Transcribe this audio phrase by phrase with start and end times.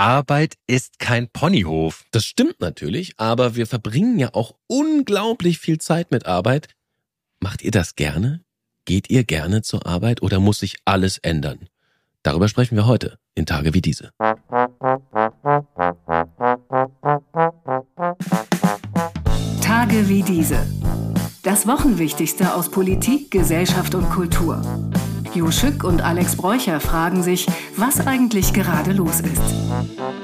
[0.00, 2.04] Arbeit ist kein Ponyhof.
[2.10, 6.68] Das stimmt natürlich, aber wir verbringen ja auch unglaublich viel Zeit mit Arbeit.
[7.38, 8.40] Macht ihr das gerne?
[8.86, 11.68] Geht ihr gerne zur Arbeit oder muss sich alles ändern?
[12.22, 14.10] Darüber sprechen wir heute in Tage wie diese.
[19.60, 20.66] Tage wie diese.
[21.42, 24.62] Das Wochenwichtigste aus Politik, Gesellschaft und Kultur.
[25.34, 30.19] Jo Schück und Alex Bräucher fragen sich, was eigentlich gerade los ist.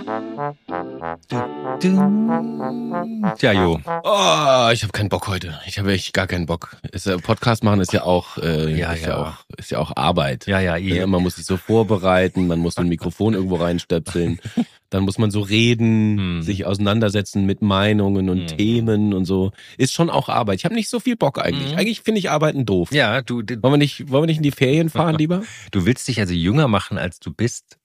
[1.81, 3.81] Tja, Jo.
[4.03, 5.61] Oh, ich habe keinen Bock heute.
[5.67, 6.77] Ich habe echt gar keinen Bock.
[6.93, 9.09] Ist, Podcast machen ist ja auch, äh, Ja, ist ja.
[9.11, 9.17] ja.
[9.19, 10.47] auch, ist ja auch Arbeit.
[10.47, 10.97] Ja, ja, eh.
[10.99, 14.41] Ja, man muss sich so vorbereiten, man muss so ein Mikrofon irgendwo reinstöpseln.
[14.91, 16.43] Dann muss man so reden, Hm.
[16.43, 18.57] sich auseinandersetzen mit Meinungen und Hm.
[18.57, 19.53] Themen und so.
[19.77, 20.59] Ist schon auch Arbeit.
[20.61, 21.73] Ich habe nicht so viel Bock eigentlich.
[21.73, 21.79] Hm.
[21.79, 22.91] Eigentlich finde ich Arbeiten doof.
[22.93, 25.43] Ja, du, Wollen wir nicht, wollen wir nicht in die Ferien fahren lieber?
[25.73, 27.77] du willst dich also jünger machen, als du bist.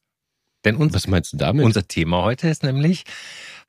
[0.64, 1.66] Denn uns, Was meinst du damit?
[1.66, 3.04] unser Thema heute ist nämlich,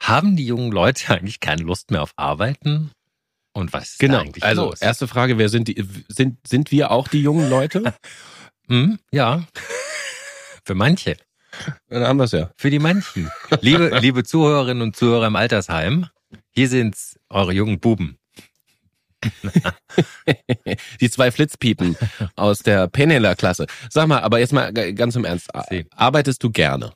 [0.02, 2.90] haben die jungen Leute eigentlich keine Lust mehr auf Arbeiten?
[3.54, 4.20] Und was ist genau.
[4.20, 4.80] eigentlich Also los?
[4.80, 5.84] erste Frage: Wer sind die?
[6.08, 7.94] Sind sind wir auch die jungen Leute?
[8.68, 9.44] Hm, ja.
[10.64, 11.16] Für manche.
[11.88, 12.52] Dann haben wir es ja.
[12.56, 13.28] Für die manchen.
[13.60, 16.06] Liebe, liebe Zuhörerinnen und Zuhörer im Altersheim,
[16.52, 18.18] hier sind's eure jungen Buben.
[21.00, 21.96] Die zwei Flitzpiepen
[22.36, 23.66] aus der Penela-Klasse.
[23.90, 25.50] Sag mal, aber jetzt mal ganz im Ernst.
[25.96, 26.92] Arbeitest du gerne?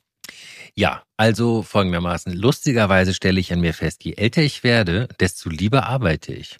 [0.78, 2.34] Ja, also folgendermaßen.
[2.34, 6.58] Lustigerweise stelle ich an mir fest, je älter ich werde, desto lieber arbeite ich.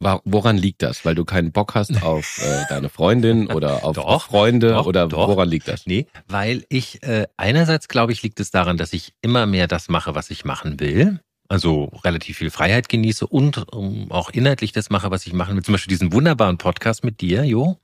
[0.00, 1.04] Woran liegt das?
[1.04, 5.08] Weil du keinen Bock hast auf äh, deine Freundin oder auf Doch, Freunde doch, oder
[5.08, 5.28] doch.
[5.28, 5.86] woran liegt das?
[5.86, 9.88] Nee, weil ich äh, einerseits glaube ich, liegt es daran, dass ich immer mehr das
[9.88, 11.20] mache, was ich machen will.
[11.50, 15.62] Also relativ viel Freiheit genieße und ähm, auch inhaltlich das mache, was ich machen will.
[15.64, 17.78] Zum Beispiel diesen wunderbaren Podcast mit dir, Jo.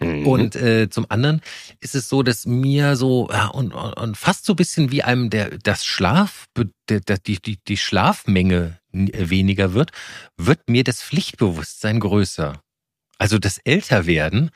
[0.00, 0.26] Mhm.
[0.26, 1.40] Und äh, zum anderen
[1.78, 5.04] ist es so, dass mir so ja, und, und, und fast so ein bisschen wie
[5.04, 6.46] einem der das Schlaf
[6.88, 9.92] der, der, die, die, die Schlafmenge n- weniger wird,
[10.36, 12.60] wird mir das Pflichtbewusstsein größer.
[13.18, 14.50] Also das Älterwerden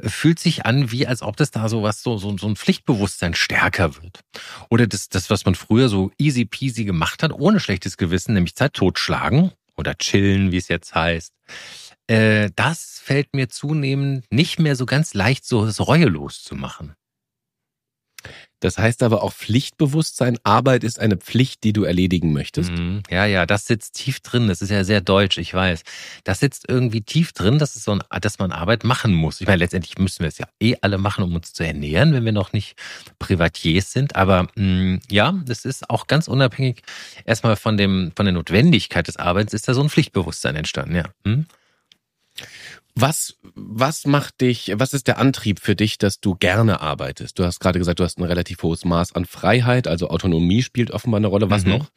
[0.00, 3.34] fühlt sich an, wie als ob das da so was, so, so, so ein Pflichtbewusstsein
[3.34, 4.20] stärker wird.
[4.70, 8.54] Oder das, das, was man früher so easy peasy gemacht hat, ohne schlechtes Gewissen, nämlich
[8.54, 11.32] Zeit totschlagen oder chillen, wie es jetzt heißt.
[12.06, 16.94] Äh, das fällt mir zunehmend nicht mehr so ganz leicht, so, so reuelos zu machen.
[18.60, 20.38] Das heißt aber auch Pflichtbewusstsein.
[20.42, 22.70] Arbeit ist eine Pflicht, die du erledigen möchtest.
[22.70, 23.02] Mhm.
[23.10, 24.48] Ja, ja, das sitzt tief drin.
[24.48, 25.82] Das ist ja sehr deutsch, ich weiß.
[26.24, 29.42] Das sitzt irgendwie tief drin, dass, es so ein, dass man Arbeit machen muss.
[29.42, 32.24] Ich meine, letztendlich müssen wir es ja eh alle machen, um uns zu ernähren, wenn
[32.24, 32.76] wir noch nicht
[33.18, 34.16] Privatiers sind.
[34.16, 36.82] Aber mh, ja, das ist auch ganz unabhängig
[37.26, 41.04] erstmal von, dem, von der Notwendigkeit des Arbeits, ist da so ein Pflichtbewusstsein entstanden, ja.
[41.26, 41.46] Hm?
[42.96, 47.38] Was, was macht dich, was ist der Antrieb für dich, dass du gerne arbeitest?
[47.38, 50.92] Du hast gerade gesagt, du hast ein relativ hohes Maß an Freiheit, also Autonomie spielt
[50.92, 51.50] offenbar eine Rolle.
[51.50, 51.70] Was Mhm.
[51.70, 51.90] noch?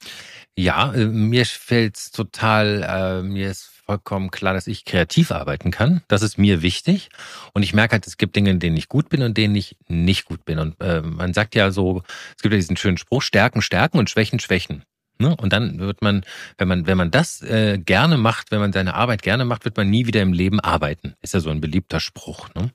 [0.58, 6.02] Ja, äh, mir fällt's total, äh, mir ist vollkommen klar, dass ich kreativ arbeiten kann.
[6.08, 7.10] Das ist mir wichtig.
[7.54, 9.78] Und ich merke halt, es gibt Dinge, in denen ich gut bin und denen ich
[9.88, 10.58] nicht gut bin.
[10.58, 12.02] Und äh, man sagt ja so,
[12.36, 14.84] es gibt ja diesen schönen Spruch, Stärken, Stärken und Schwächen, Schwächen.
[15.20, 15.36] Ne?
[15.36, 16.24] Und dann wird man,
[16.58, 19.78] wenn man, wenn man das äh, gerne macht, wenn man seine Arbeit gerne macht, wird
[19.78, 21.16] man nie wieder im Leben arbeiten.
[21.22, 22.50] Ist ja so ein beliebter Spruch.
[22.56, 22.72] Ne?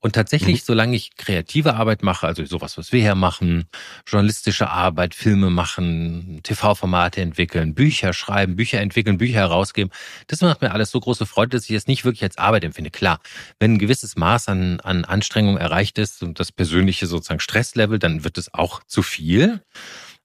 [0.00, 3.64] Und tatsächlich, solange ich kreative Arbeit mache, also sowas, was wir hier machen,
[4.06, 9.90] journalistische Arbeit, Filme machen, TV-Formate entwickeln, Bücher schreiben, Bücher entwickeln, Bücher herausgeben,
[10.28, 12.90] das macht mir alles so große Freude, dass ich es nicht wirklich als Arbeit empfinde.
[12.90, 13.20] Klar,
[13.58, 18.22] wenn ein gewisses Maß an, an Anstrengung erreicht ist und das persönliche sozusagen Stresslevel, dann
[18.24, 19.62] wird es auch zu viel.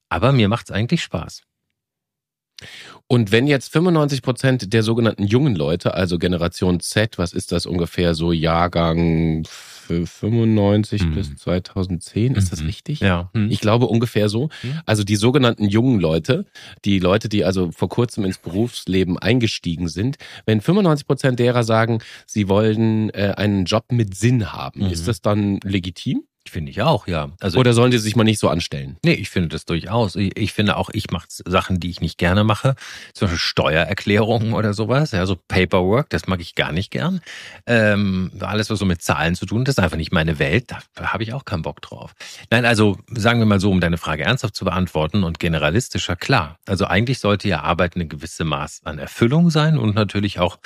[0.08, 1.42] Aber mir macht es eigentlich Spaß.
[3.06, 7.66] Und wenn jetzt 95 Prozent der sogenannten jungen Leute, also Generation Z, was ist das
[7.66, 11.14] ungefähr so Jahrgang f- 95 Mhm.
[11.14, 12.66] bis 2010, ist das Mhm.
[12.66, 13.00] richtig?
[13.00, 13.30] Ja.
[13.34, 13.50] Hm.
[13.50, 14.48] Ich glaube ungefähr so.
[14.62, 14.80] Mhm.
[14.86, 16.46] Also die sogenannten jungen Leute,
[16.86, 20.16] die Leute, die also vor kurzem ins Berufsleben eingestiegen sind,
[20.46, 24.90] wenn 95 Prozent derer sagen, sie wollen äh, einen Job mit Sinn haben, Mhm.
[24.90, 26.22] ist das dann legitim?
[26.46, 27.30] Finde ich auch, ja.
[27.40, 28.98] Also Oder sollen die sich mal nicht so anstellen?
[29.02, 30.14] Nee, ich finde das durchaus.
[30.14, 32.74] Ich, ich finde auch, ich mache Sachen, die ich nicht gerne mache.
[33.14, 35.12] Zum Beispiel Steuererklärungen oder sowas.
[35.12, 37.22] Ja, so Paperwork, das mag ich gar nicht gern.
[37.66, 40.70] Ähm, alles, was so mit Zahlen zu tun hat, das ist einfach nicht meine Welt.
[40.70, 42.14] Da habe ich auch keinen Bock drauf.
[42.50, 46.58] Nein, also sagen wir mal so, um deine Frage ernsthaft zu beantworten und generalistischer, klar.
[46.66, 50.58] Also eigentlich sollte ja Arbeit eine gewisse Maß an Erfüllung sein und natürlich auch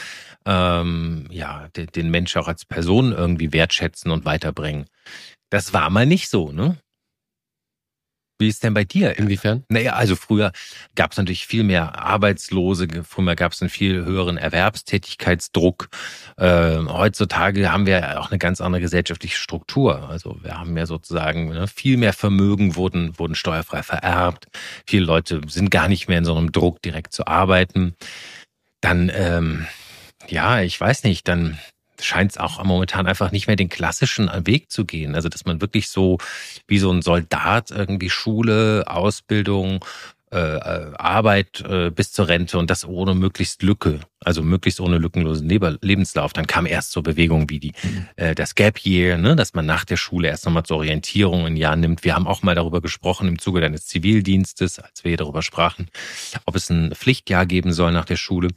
[0.45, 4.87] ähm, ja den, den Mensch auch als Person irgendwie wertschätzen und weiterbringen.
[5.51, 6.79] Das war mal nicht so, ne?
[8.41, 9.19] Wie ist denn bei dir?
[9.19, 9.65] Inwiefern?
[9.69, 10.53] Naja, also früher
[10.95, 15.89] gab es natürlich viel mehr Arbeitslose, früher gab es einen viel höheren Erwerbstätigkeitsdruck.
[16.37, 20.09] Äh, heutzutage haben wir auch eine ganz andere gesellschaftliche Struktur.
[20.09, 24.47] Also wir haben ja sozusagen ne, viel mehr Vermögen wurden, wurden steuerfrei vererbt.
[24.87, 27.97] Viele Leute sind gar nicht mehr in so einem Druck, direkt zu arbeiten.
[28.81, 29.67] Dann, ähm,
[30.29, 31.59] ja, ich weiß nicht, dann
[32.01, 35.15] scheint es auch momentan einfach nicht mehr den klassischen Weg zu gehen.
[35.15, 36.19] Also dass man wirklich so
[36.67, 39.85] wie so ein Soldat irgendwie Schule, Ausbildung,
[40.31, 44.99] äh, äh Arbeit äh, bis zur Rente und das ohne möglichst Lücke also möglichst ohne
[44.99, 46.33] lückenlosen Lebenslauf.
[46.33, 47.73] Dann kam erst so Bewegungen wie die,
[48.17, 51.57] äh, das Gap Year, ne, dass man nach der Schule erst nochmal zur Orientierung ein
[51.57, 52.05] Jahr nimmt.
[52.05, 55.89] Wir haben auch mal darüber gesprochen im Zuge deines Zivildienstes, als wir hier darüber sprachen,
[56.47, 58.49] ob es ein Pflichtjahr geben soll nach der Schule.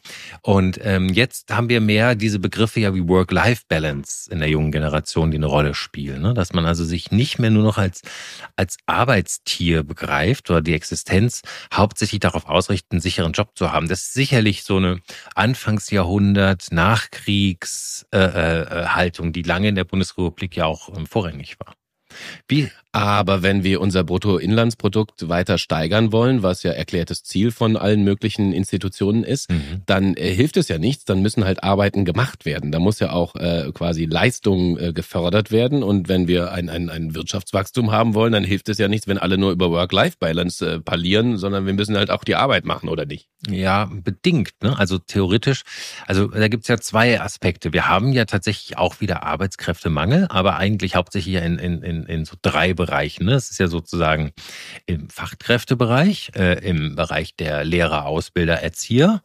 [0.42, 5.32] Und ähm, jetzt haben wir mehr diese Begriffe ja wie Work-Life-Balance in der jungen Generation,
[5.32, 6.22] die eine Rolle spielen.
[6.22, 6.34] Ne?
[6.34, 8.02] Dass man also sich nicht mehr nur noch als,
[8.56, 11.42] als Arbeitstier begreift oder die Existenz
[11.74, 13.88] hauptsächlich darauf ausrichtet, einen sicheren Job zu haben.
[13.88, 15.00] Das ist sicherlich so eine
[15.52, 21.76] Anfangsjahrhundert Nachkriegshaltung, äh, äh, die lange in der Bundesrepublik ja auch ähm, vorrangig war.
[22.48, 22.72] Wie?
[22.94, 28.52] Aber wenn wir unser Bruttoinlandsprodukt weiter steigern wollen, was ja erklärtes Ziel von allen möglichen
[28.52, 29.82] Institutionen ist, mhm.
[29.86, 31.06] dann äh, hilft es ja nichts.
[31.06, 32.72] Dann müssen halt Arbeiten gemacht werden.
[32.72, 35.84] Da muss ja auch äh, quasi Leistung äh, gefördert werden.
[35.84, 39.18] Und wenn wir ein, ein, ein Wirtschaftswachstum haben wollen, dann hilft es ja nichts, wenn
[39.18, 43.06] alle nur über Work-Life-Balance äh, parlieren, sondern wir müssen halt auch die Arbeit machen, oder
[43.06, 43.30] nicht?
[43.50, 44.52] Ja, bedingt.
[44.62, 44.78] Ne?
[44.78, 45.62] Also theoretisch,
[46.08, 47.72] also da gibt's ja zwei Aspekte.
[47.72, 52.36] Wir haben ja tatsächlich auch wieder Arbeitskräftemangel, aber eigentlich hauptsächlich in, in, in, in so
[52.42, 53.26] drei Bereichen.
[53.26, 53.34] Ne?
[53.34, 54.32] Es ist ja sozusagen
[54.86, 59.22] im Fachkräftebereich, äh, im Bereich der Lehrer, Ausbilder, Erzieher,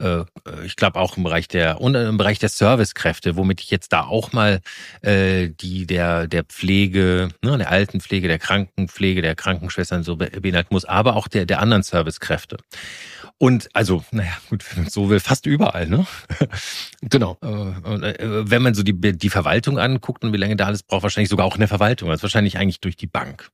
[0.00, 0.24] äh,
[0.64, 4.02] ich glaube auch im Bereich der und im Bereich der Servicekräfte, womit ich jetzt da
[4.02, 4.60] auch mal
[5.02, 10.84] äh, die der der Pflege, ne, der Altenpflege, der Krankenpflege, der Krankenschwestern so beinhalten muss,
[10.84, 12.58] aber auch der der anderen Servicekräfte.
[13.38, 16.06] Und also, naja, gut, so will fast überall, ne?
[17.02, 17.38] Genau.
[17.40, 21.04] Äh, äh, wenn man so die, die Verwaltung anguckt und wie lange da alles braucht,
[21.04, 23.50] wahrscheinlich sogar auch in der Verwaltung, also wahrscheinlich eigentlich durch die Bank.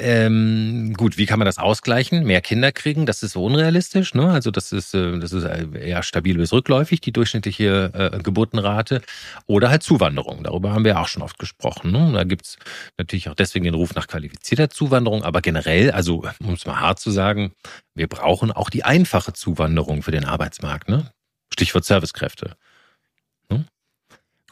[0.00, 2.24] Ähm, gut, wie kann man das ausgleichen?
[2.24, 4.12] Mehr Kinder kriegen, das ist so unrealistisch.
[4.14, 4.28] Ne?
[4.28, 9.02] Also das ist, äh, das ist eher stabil bis rückläufig, die durchschnittliche äh, Geburtenrate.
[9.46, 10.42] Oder halt Zuwanderung.
[10.42, 11.92] Darüber haben wir auch schon oft gesprochen.
[11.92, 12.10] Ne?
[12.12, 12.56] Da gibt's
[12.98, 15.22] natürlich auch deswegen den Ruf nach qualifizierter Zuwanderung.
[15.22, 17.52] Aber generell, also um es mal hart zu sagen,
[17.94, 20.88] wir brauchen auch die einfache Zuwanderung für den Arbeitsmarkt.
[20.88, 21.12] Ne?
[21.52, 22.56] Stichwort Servicekräfte.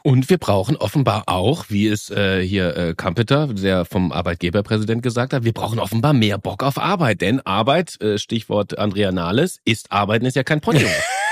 [0.05, 5.31] Und wir brauchen offenbar auch, wie es äh, hier äh, Kampeter, der vom Arbeitgeberpräsident gesagt
[5.31, 7.21] hat, wir brauchen offenbar mehr Bock auf Arbeit.
[7.21, 10.85] Denn Arbeit, äh, Stichwort Andrea Nahles, ist Arbeiten ist ja kein Pony.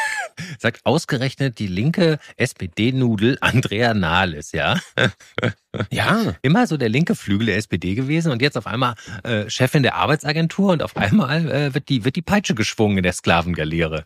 [0.57, 4.79] Sagt ausgerechnet die linke SPD-Nudel Andrea Nahles, ja?
[5.91, 6.35] ja.
[6.41, 9.95] Immer so der linke Flügel der SPD gewesen und jetzt auf einmal äh, Chefin der
[9.95, 14.05] Arbeitsagentur und auf einmal äh, wird, die, wird die Peitsche geschwungen in der Sklavengaleere.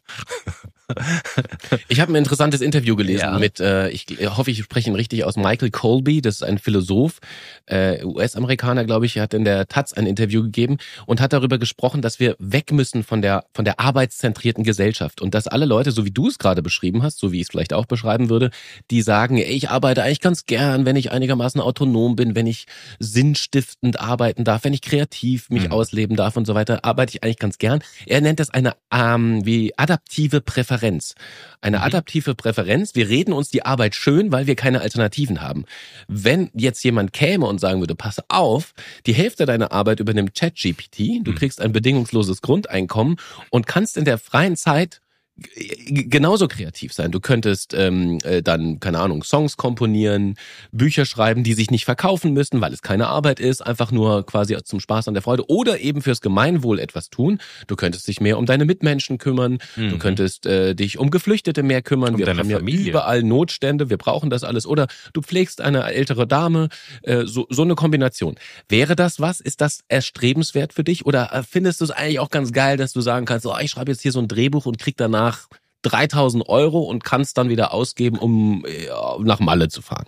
[1.88, 3.40] Ich habe ein interessantes Interview gelesen ja.
[3.40, 7.20] mit, äh, ich hoffe, ich spreche ihn richtig aus, Michael Colby, das ist ein Philosoph,
[7.66, 12.02] äh, US-Amerikaner, glaube ich, hat in der Taz ein Interview gegeben und hat darüber gesprochen,
[12.02, 16.06] dass wir weg müssen von der, von der arbeitszentrierten Gesellschaft und dass alle Leute, so
[16.06, 18.52] wie du es gerade beschrieben hast, so wie ich es vielleicht auch beschreiben würde,
[18.92, 22.66] die sagen, ey, ich arbeite eigentlich ganz gern, wenn ich einigermaßen autonom bin, wenn ich
[23.00, 25.72] sinnstiftend arbeiten darf, wenn ich kreativ mich mhm.
[25.72, 27.80] ausleben darf und so weiter, arbeite ich eigentlich ganz gern.
[28.06, 31.16] Er nennt das eine ähm, wie adaptive Präferenz Präferenz.
[31.62, 31.84] Eine mhm.
[31.84, 32.96] adaptive Präferenz.
[32.96, 35.66] Wir reden uns die Arbeit schön, weil wir keine Alternativen haben.
[36.08, 38.74] Wenn jetzt jemand käme und sagen würde, pass auf,
[39.06, 41.36] die Hälfte deiner Arbeit übernimmt ChatGPT, du mhm.
[41.36, 43.16] kriegst ein bedingungsloses Grundeinkommen
[43.50, 45.02] und kannst in der freien Zeit
[45.38, 47.12] genauso kreativ sein.
[47.12, 50.36] Du könntest ähm, äh, dann, keine Ahnung, Songs komponieren,
[50.72, 54.56] Bücher schreiben, die sich nicht verkaufen müssen, weil es keine Arbeit ist, einfach nur quasi
[54.64, 57.40] zum Spaß an der Freude oder eben fürs Gemeinwohl etwas tun.
[57.68, 59.90] Du könntest dich mehr um deine Mitmenschen kümmern, mhm.
[59.90, 62.14] du könntest äh, dich um Geflüchtete mehr kümmern.
[62.14, 64.66] Um wir haben ja überall Notstände, wir brauchen das alles.
[64.66, 66.70] Oder du pflegst eine ältere Dame,
[67.04, 68.36] äh, so, so eine Kombination.
[68.70, 69.42] Wäre das was?
[69.42, 71.06] Ist das erstrebenswert für dich?
[71.06, 73.72] Oder äh, findest du es eigentlich auch ganz geil, dass du sagen kannst, oh, ich
[73.72, 75.48] schreibe jetzt hier so ein Drehbuch und krieg danach nach
[75.82, 80.06] 3000 Euro und kannst dann wieder ausgeben, um ja, nach Malle zu fahren.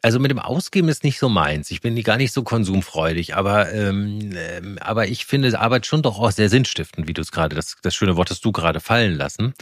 [0.00, 1.70] Also mit dem Ausgeben ist nicht so meins.
[1.72, 6.20] Ich bin gar nicht so konsumfreudig, aber ähm, ähm, aber ich finde Arbeit schon doch
[6.20, 9.16] auch sehr sinnstiftend, wie du es gerade das das schöne Wort hast du gerade fallen
[9.16, 9.54] lassen.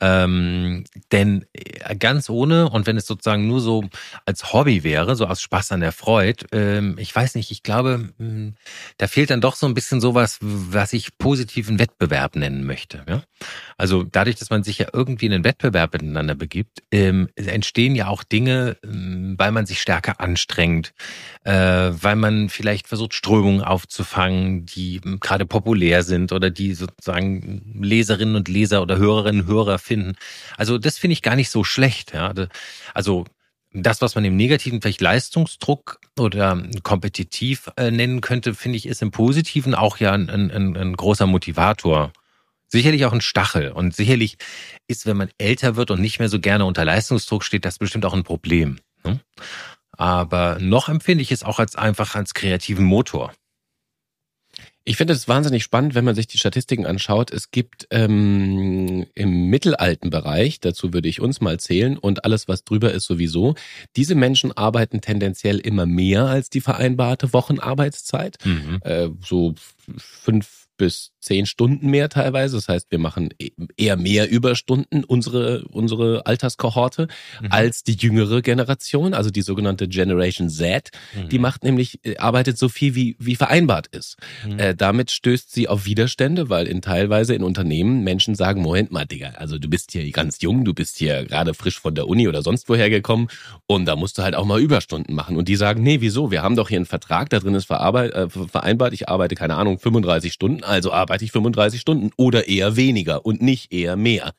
[0.00, 3.84] Ähm, denn äh, ganz ohne und wenn es sozusagen nur so
[4.24, 8.08] als Hobby wäre, so aus Spaß an der Freude, ähm, ich weiß nicht, ich glaube,
[8.18, 8.54] hm,
[8.96, 13.04] da fehlt dann doch so ein bisschen sowas, was ich positiven Wettbewerb nennen möchte.
[13.08, 13.22] Ja?
[13.76, 18.08] Also dadurch, dass man sich ja irgendwie in einen Wettbewerb miteinander begibt, ähm, entstehen ja
[18.08, 20.94] auch Dinge, ähm, weil man sich sich stärker anstrengt,
[21.44, 28.36] äh, weil man vielleicht versucht, Strömungen aufzufangen, die gerade populär sind oder die sozusagen Leserinnen
[28.36, 30.14] und Leser oder Hörerinnen und Hörer finden.
[30.56, 32.14] Also das finde ich gar nicht so schlecht.
[32.14, 32.32] Ja.
[32.94, 33.24] Also
[33.72, 39.02] das, was man im Negativen vielleicht Leistungsdruck oder kompetitiv äh, nennen könnte, finde ich, ist
[39.02, 42.12] im Positiven auch ja ein, ein, ein großer Motivator.
[42.68, 43.72] Sicherlich auch ein Stachel.
[43.72, 44.36] Und sicherlich
[44.86, 48.04] ist, wenn man älter wird und nicht mehr so gerne unter Leistungsdruck steht, das bestimmt
[48.04, 48.78] auch ein Problem.
[49.04, 49.20] Ne?
[49.92, 53.32] Aber noch empfinde ich es auch als einfach als kreativen Motor.
[54.86, 57.32] Ich finde es wahnsinnig spannend, wenn man sich die Statistiken anschaut.
[57.32, 62.64] Es gibt ähm, im mittelalten Bereich, dazu würde ich uns mal zählen, und alles, was
[62.64, 63.54] drüber ist, sowieso.
[63.96, 68.36] Diese Menschen arbeiten tendenziell immer mehr als die vereinbarte Wochenarbeitszeit.
[68.44, 68.80] Mhm.
[68.82, 69.54] Äh, so
[69.96, 72.56] fünf bis zehn Stunden mehr teilweise.
[72.56, 77.08] Das heißt, wir machen e-, eher mehr Überstunden, unsere, unsere Alterskohorte,
[77.40, 77.48] mhm.
[77.50, 80.90] als die jüngere Generation, also die sogenannte Generation Z.
[81.14, 81.28] Mhm.
[81.28, 84.16] Die macht nämlich, äh, arbeitet so viel wie, wie vereinbart ist.
[84.46, 84.58] Mhm.
[84.58, 89.06] Äh, damit stößt sie auf Widerstände, weil in teilweise in Unternehmen Menschen sagen, Moment mal,
[89.06, 92.28] Digga, also du bist hier ganz jung, du bist hier gerade frisch von der Uni
[92.28, 93.28] oder sonst woher gekommen
[93.66, 95.36] und da musst du halt auch mal Überstunden machen.
[95.36, 96.30] Und die sagen, nee, wieso?
[96.30, 99.78] Wir haben doch hier einen Vertrag, da drin ist äh, vereinbart, ich arbeite, keine Ahnung,
[99.78, 104.34] 35 Stunden also arbeite ich 35 Stunden oder eher weniger und nicht eher mehr.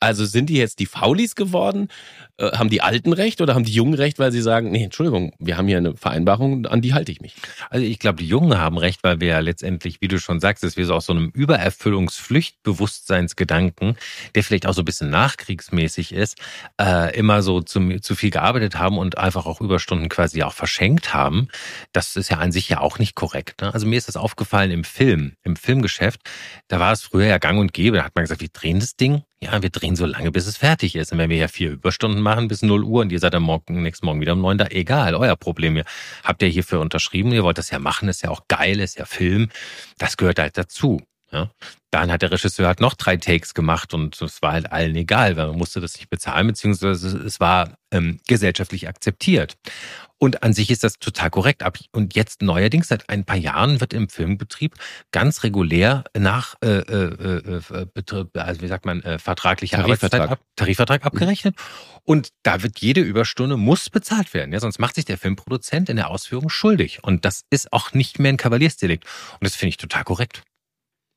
[0.00, 1.88] Also sind die jetzt die Faulis geworden?
[2.36, 5.34] Äh, haben die Alten recht oder haben die Jungen recht, weil sie sagen, nee, Entschuldigung,
[5.40, 7.34] wir haben hier eine Vereinbarung, an die halte ich mich?
[7.68, 10.62] Also ich glaube, die Jungen haben recht, weil wir ja letztendlich, wie du schon sagst,
[10.62, 13.96] dass wir so aus so einem Übererfüllungspflichtbewusstseinsgedanken,
[14.36, 16.38] der vielleicht auch so ein bisschen nachkriegsmäßig ist,
[16.80, 21.12] äh, immer so zu, zu viel gearbeitet haben und einfach auch Überstunden quasi auch verschenkt
[21.12, 21.48] haben.
[21.92, 23.62] Das ist ja an sich ja auch nicht korrekt.
[23.62, 23.74] Ne?
[23.74, 26.20] Also mir ist das aufgefallen im Film, im Filmgeschäft.
[26.68, 27.96] Da war es früher ja gang und gäbe.
[27.96, 30.56] Da hat man gesagt, wir drehen das Ding ja, wir drehen so lange, bis es
[30.56, 31.12] fertig ist.
[31.12, 33.82] Und wenn wir ja vier Überstunden machen bis 0 Uhr und ihr seid am Morgen,
[33.82, 35.76] nächsten Morgen wieder um 9 da, egal, euer Problem.
[35.76, 35.84] Ihr
[36.24, 39.04] habt ja hierfür unterschrieben, ihr wollt das ja machen, ist ja auch geil, ist ja
[39.04, 39.48] Film.
[39.98, 41.00] Das gehört halt dazu.
[41.30, 41.50] Ja.
[41.90, 45.36] Dann hat der Regisseur halt noch drei Takes gemacht und es war halt allen egal,
[45.36, 49.56] weil man musste das nicht bezahlen, beziehungsweise es war ähm, gesellschaftlich akzeptiert.
[50.18, 51.62] Und an sich ist das total korrekt.
[51.92, 54.74] Und jetzt neuerdings, seit ein paar Jahren, wird im Filmbetrieb
[55.12, 60.20] ganz regulär nach äh, äh, äh, also wie sagt man, äh, vertraglicher Tarifvertrag.
[60.22, 61.54] Arbeitszeit ab, Tarifvertrag abgerechnet.
[62.02, 64.52] Und da wird jede Überstunde muss bezahlt werden.
[64.52, 67.04] Ja, sonst macht sich der Filmproduzent in der Ausführung schuldig.
[67.04, 69.04] Und das ist auch nicht mehr ein Kavaliersdelikt.
[69.34, 70.42] Und das finde ich total korrekt.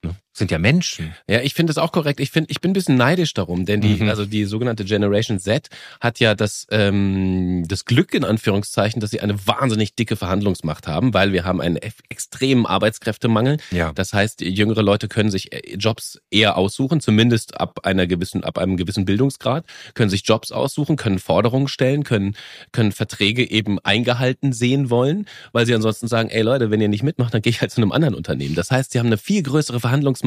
[0.03, 0.11] Ne?
[0.33, 1.13] Sind ja Menschen.
[1.27, 2.21] Ja, ich finde das auch korrekt.
[2.21, 4.07] Ich finde, ich bin ein bisschen neidisch darum, denn die, mhm.
[4.07, 5.67] also die sogenannte Generation Z
[5.99, 11.13] hat ja das, ähm, das Glück in Anführungszeichen, dass sie eine wahnsinnig dicke Verhandlungsmacht haben,
[11.13, 13.57] weil wir haben einen extremen Arbeitskräftemangel.
[13.71, 13.91] Ja.
[13.91, 18.57] Das heißt, jüngere Leute können sich äh, Jobs eher aussuchen, zumindest ab einer gewissen, ab
[18.57, 22.37] einem gewissen Bildungsgrad, können sich Jobs aussuchen, können Forderungen stellen, können,
[22.71, 27.03] können Verträge eben eingehalten sehen wollen, weil sie ansonsten sagen, ey Leute, wenn ihr nicht
[27.03, 28.55] mitmacht, dann gehe ich halt zu einem anderen Unternehmen.
[28.55, 30.20] Das heißt, sie haben eine viel größere Verhandlungsmacht,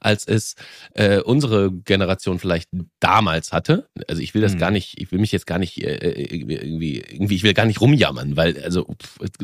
[0.00, 0.54] als es
[0.94, 2.70] äh, unsere Generation vielleicht
[3.00, 3.88] damals hatte.
[4.08, 4.58] Also ich will das hm.
[4.58, 7.80] gar nicht, ich will mich jetzt gar nicht äh, irgendwie, irgendwie, ich will gar nicht
[7.80, 8.86] rumjammern, weil also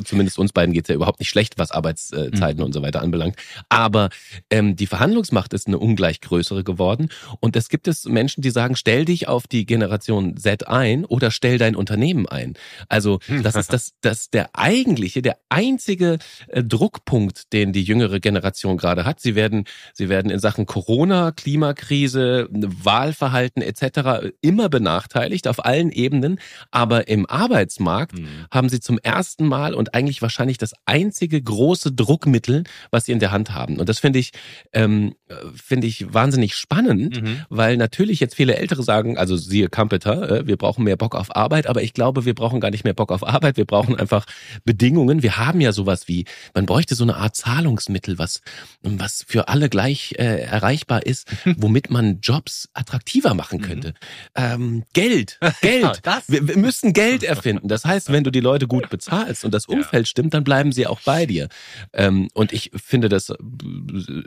[0.04, 2.64] zumindest uns beiden geht's ja überhaupt nicht schlecht, was Arbeitszeiten hm.
[2.64, 3.36] und so weiter anbelangt.
[3.68, 4.10] Aber
[4.50, 7.08] ähm, die Verhandlungsmacht ist eine ungleich größere geworden.
[7.40, 11.30] Und es gibt es Menschen, die sagen, stell dich auf die Generation Z ein oder
[11.30, 12.54] stell dein Unternehmen ein.
[12.88, 18.76] Also das ist das, das der eigentliche, der einzige äh, Druckpunkt, den die jüngere Generation
[18.76, 19.20] gerade hat.
[19.20, 19.64] Sie werden,
[19.94, 24.32] sie werden in Sachen Corona, Klimakrise, Wahlverhalten etc.
[24.40, 26.40] immer benachteiligt auf allen Ebenen.
[26.70, 28.28] Aber im Arbeitsmarkt mhm.
[28.50, 33.18] haben sie zum ersten Mal und eigentlich wahrscheinlich das einzige große Druckmittel, was sie in
[33.18, 33.78] der Hand haben.
[33.78, 34.32] Und das finde ich,
[34.72, 35.14] ähm,
[35.54, 37.44] finde ich wahnsinnig spannend, mhm.
[37.48, 41.34] weil natürlich jetzt viele Ältere sagen, also siehe Kampeter, äh, wir brauchen mehr Bock auf
[41.34, 44.26] Arbeit, aber ich glaube, wir brauchen gar nicht mehr Bock auf Arbeit, wir brauchen einfach
[44.64, 45.22] Bedingungen.
[45.22, 48.40] Wir haben ja sowas wie, man bräuchte so eine Art Zahlungsmittel, was,
[48.82, 53.64] was für alle gleich äh, erreichbar ist, womit man Jobs attraktiver machen mhm.
[53.64, 53.88] könnte.
[53.88, 53.94] Mhm.
[54.34, 56.00] Ähm, Geld, Geld.
[56.04, 57.68] Ja, wir, wir müssen Geld erfinden.
[57.68, 60.10] Das heißt, wenn du die Leute gut bezahlst und das Umfeld ja.
[60.10, 61.48] stimmt, dann bleiben sie auch bei dir.
[61.92, 63.32] Ähm, und ich finde das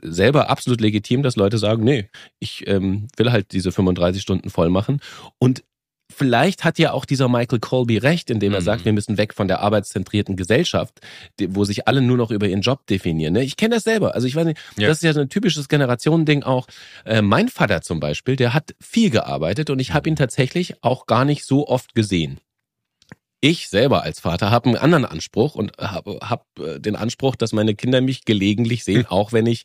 [0.02, 4.70] selber absolut legitim, dass Leute sagen, nee, ich ähm, will halt diese 35 Stunden voll
[4.70, 5.02] machen.
[5.38, 5.64] Und
[6.16, 8.66] vielleicht hat ja auch dieser Michael Colby recht, indem er mhm.
[8.66, 11.00] sagt, wir müssen weg von der arbeitszentrierten Gesellschaft,
[11.50, 13.34] wo sich alle nur noch über ihren Job definieren.
[13.34, 13.44] Ne?
[13.44, 14.16] Ich kenne das selber.
[14.16, 14.88] Also ich weiß nicht, ja.
[14.88, 16.68] das ist ja so ein typisches Generationending auch.
[17.06, 21.06] Äh, mein Vater zum Beispiel, der hat viel gearbeitet und ich habe ihn tatsächlich auch
[21.06, 22.40] gar nicht so oft gesehen.
[23.44, 27.54] Ich selber als Vater habe einen anderen Anspruch und habe hab äh, den Anspruch, dass
[27.54, 29.64] meine Kinder mich gelegentlich sehen, auch wenn ich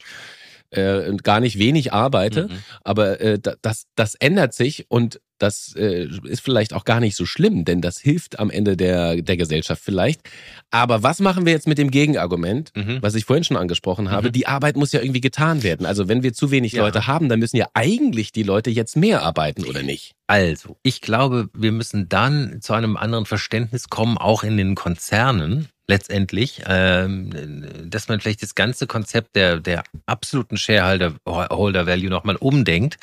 [0.70, 2.58] äh, gar nicht wenig arbeite, mhm.
[2.82, 7.26] aber äh, das, das ändert sich und das äh, ist vielleicht auch gar nicht so
[7.26, 10.23] schlimm, denn das hilft am Ende der, der Gesellschaft vielleicht.
[10.70, 12.99] Aber was machen wir jetzt mit dem Gegenargument, mhm.
[13.02, 14.28] was ich vorhin schon angesprochen habe?
[14.28, 14.32] Mhm.
[14.32, 15.87] Die Arbeit muss ja irgendwie getan werden.
[15.87, 16.82] Also wenn wir zu wenig ja.
[16.82, 20.12] Leute haben, dann müssen ja eigentlich die Leute jetzt mehr arbeiten, oder nicht?
[20.26, 25.68] Also, ich glaube, wir müssen dann zu einem anderen Verständnis kommen, auch in den Konzernen,
[25.88, 32.37] letztendlich, ähm, dass man vielleicht das ganze Konzept der, der absoluten Shareholder Holder Value nochmal
[32.37, 32.97] umdenkt,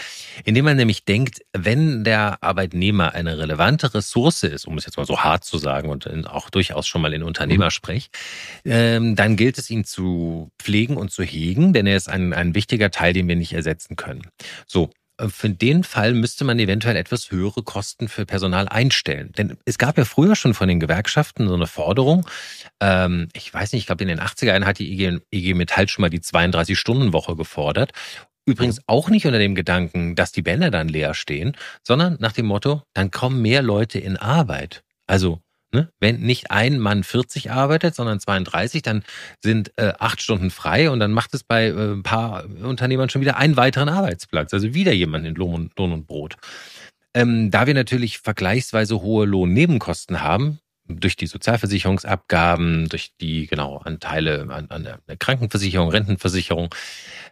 [0.43, 5.05] indem man nämlich denkt, wenn der Arbeitnehmer eine relevante Ressource ist, um es jetzt mal
[5.05, 8.09] so hart zu sagen und auch durchaus schon mal in Unternehmersprech,
[8.65, 12.55] ähm, dann gilt es ihn zu pflegen und zu hegen, denn er ist ein, ein
[12.55, 14.27] wichtiger Teil, den wir nicht ersetzen können.
[14.67, 14.89] So,
[15.27, 19.31] für den Fall müsste man eventuell etwas höhere Kosten für Personal einstellen.
[19.37, 22.27] Denn es gab ja früher schon von den Gewerkschaften so eine Forderung.
[22.79, 25.87] Ähm, ich weiß nicht, ich glaube in den 80er Jahren hat die IG, IG Metall
[25.87, 27.91] schon mal die 32-Stunden-Woche gefordert.
[28.45, 32.45] Übrigens auch nicht unter dem Gedanken, dass die Bänder dann leer stehen, sondern nach dem
[32.47, 34.83] Motto, dann kommen mehr Leute in Arbeit.
[35.07, 35.39] Also
[35.73, 35.89] Ne?
[35.99, 39.03] Wenn nicht ein Mann 40 arbeitet, sondern 32, dann
[39.41, 43.21] sind äh, acht Stunden frei und dann macht es bei äh, ein paar Unternehmern schon
[43.21, 44.53] wieder einen weiteren Arbeitsplatz.
[44.53, 46.35] Also wieder jemand in Lohn und, Lohn und Brot.
[47.15, 54.47] Ähm, da wir natürlich vergleichsweise hohe Lohnnebenkosten haben, durch die Sozialversicherungsabgaben, durch die genau Anteile
[54.49, 56.73] an, an der Krankenversicherung, Rentenversicherung,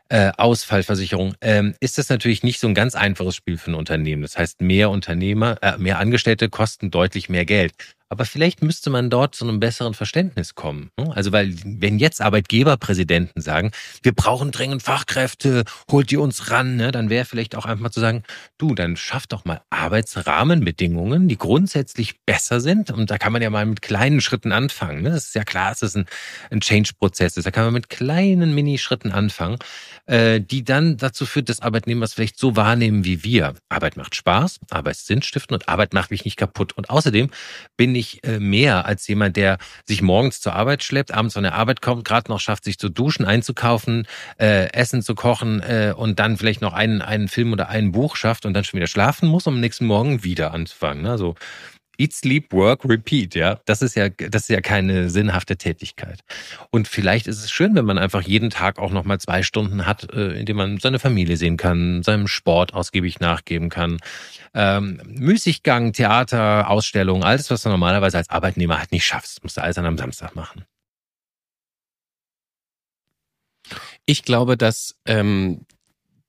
[0.10, 4.22] äh, Ausfallversicherung, ähm, ist das natürlich nicht so ein ganz einfaches Spiel für ein Unternehmen.
[4.22, 7.74] Das heißt, mehr Unternehmer, äh, mehr Angestellte kosten deutlich mehr Geld.
[8.12, 10.90] Aber vielleicht müsste man dort zu einem besseren Verständnis kommen.
[11.00, 11.16] Ne?
[11.16, 13.72] Also weil, wenn jetzt Arbeitgeberpräsidenten sagen,
[14.04, 17.92] wir brauchen dringend Fachkräfte, holt ihr uns ran, ne, dann wäre vielleicht auch einfach mal
[17.92, 18.24] zu sagen,
[18.58, 22.92] du, dann schaff doch mal Arbeitsrahmenbedingungen, die grundsätzlich besser sind.
[22.92, 25.04] Und da kann man ja mal mit kleinen Schritten anfangen.
[25.04, 25.12] Ne?
[25.12, 26.06] Das ist ja klar, es ist ein,
[26.50, 27.36] ein Change-Prozess.
[27.36, 29.58] Da kann man mit kleinen Minischritten anfangen,
[30.08, 33.54] äh, die dann dazu führt, dass Arbeitnehmer es vielleicht so wahrnehmen wie wir.
[33.70, 36.74] Arbeit macht Spaß, Arbeit ist sinnstiftend und Arbeit macht mich nicht kaputt.
[36.74, 37.30] Und außerdem
[37.78, 41.44] bin ich ich äh, mehr als jemand, der sich morgens zur Arbeit schleppt, abends von
[41.44, 44.08] der Arbeit kommt, gerade noch schafft, sich zu duschen, einzukaufen,
[44.40, 48.16] äh, Essen zu kochen äh, und dann vielleicht noch einen, einen Film oder ein Buch
[48.16, 51.04] schafft und dann schon wieder schlafen muss, um am nächsten Morgen wieder anzufangen.
[51.04, 51.12] Ne?
[51.12, 51.36] Also
[52.02, 53.60] Eat, Sleep, Work, Repeat, ja.
[53.66, 56.22] Das ist ja, das ist ja keine sinnhafte Tätigkeit.
[56.72, 60.12] Und vielleicht ist es schön, wenn man einfach jeden Tag auch nochmal zwei Stunden hat,
[60.12, 64.00] äh, in dem man seine Familie sehen kann, seinem Sport ausgiebig nachgeben kann.
[64.56, 69.62] Ähm, Müßiggang, Theater, Ausstellungen, alles, was du normalerweise als Arbeitnehmer halt nicht schaffst, musst du
[69.62, 70.66] alles an einem Samstag machen.
[74.08, 75.66] Ich glaube, dass ähm,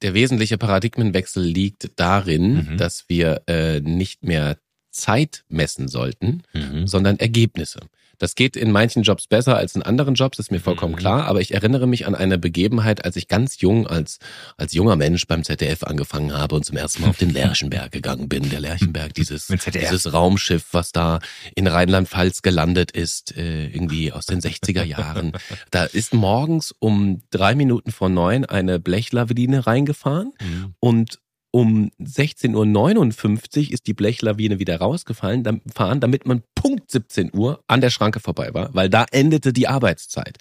[0.03, 2.77] der wesentliche Paradigmenwechsel liegt darin, mhm.
[2.77, 4.59] dass wir äh, nicht mehr
[4.93, 6.87] Zeit messen sollten, mhm.
[6.87, 7.81] sondern Ergebnisse.
[8.23, 10.99] Das geht in manchen Jobs besser als in anderen Jobs, ist mir vollkommen mhm.
[10.99, 11.25] klar.
[11.25, 14.21] Aber ich erinnere mich an eine Begebenheit, als ich ganz jung, als,
[14.57, 18.29] als junger Mensch beim ZDF angefangen habe und zum ersten Mal auf den Lerchenberg gegangen
[18.29, 18.49] bin.
[18.49, 21.19] Der Lerchenberg, dieses, dieses Raumschiff, was da
[21.57, 25.33] in Rheinland-Pfalz gelandet ist, äh, irgendwie aus den 60er Jahren.
[25.73, 30.75] Da ist morgens um drei Minuten vor neun eine Blechlawine reingefahren mhm.
[30.79, 31.19] und
[31.53, 37.81] um 16.59 Uhr ist die Blechlawine wieder rausgefallen, fahren, damit man Punkt 17 Uhr an
[37.81, 40.38] der Schranke vorbei war, weil da endete die Arbeitszeit.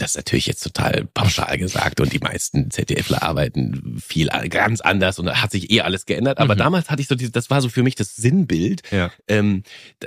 [0.00, 5.18] Das ist natürlich jetzt total pauschal gesagt und die meisten ZDFler arbeiten viel ganz anders
[5.18, 6.38] und da hat sich eh alles geändert.
[6.38, 6.58] Aber mhm.
[6.58, 9.10] damals hatte ich so dieses, das war so für mich das Sinnbild, ja.
[9.28, 9.62] ähm,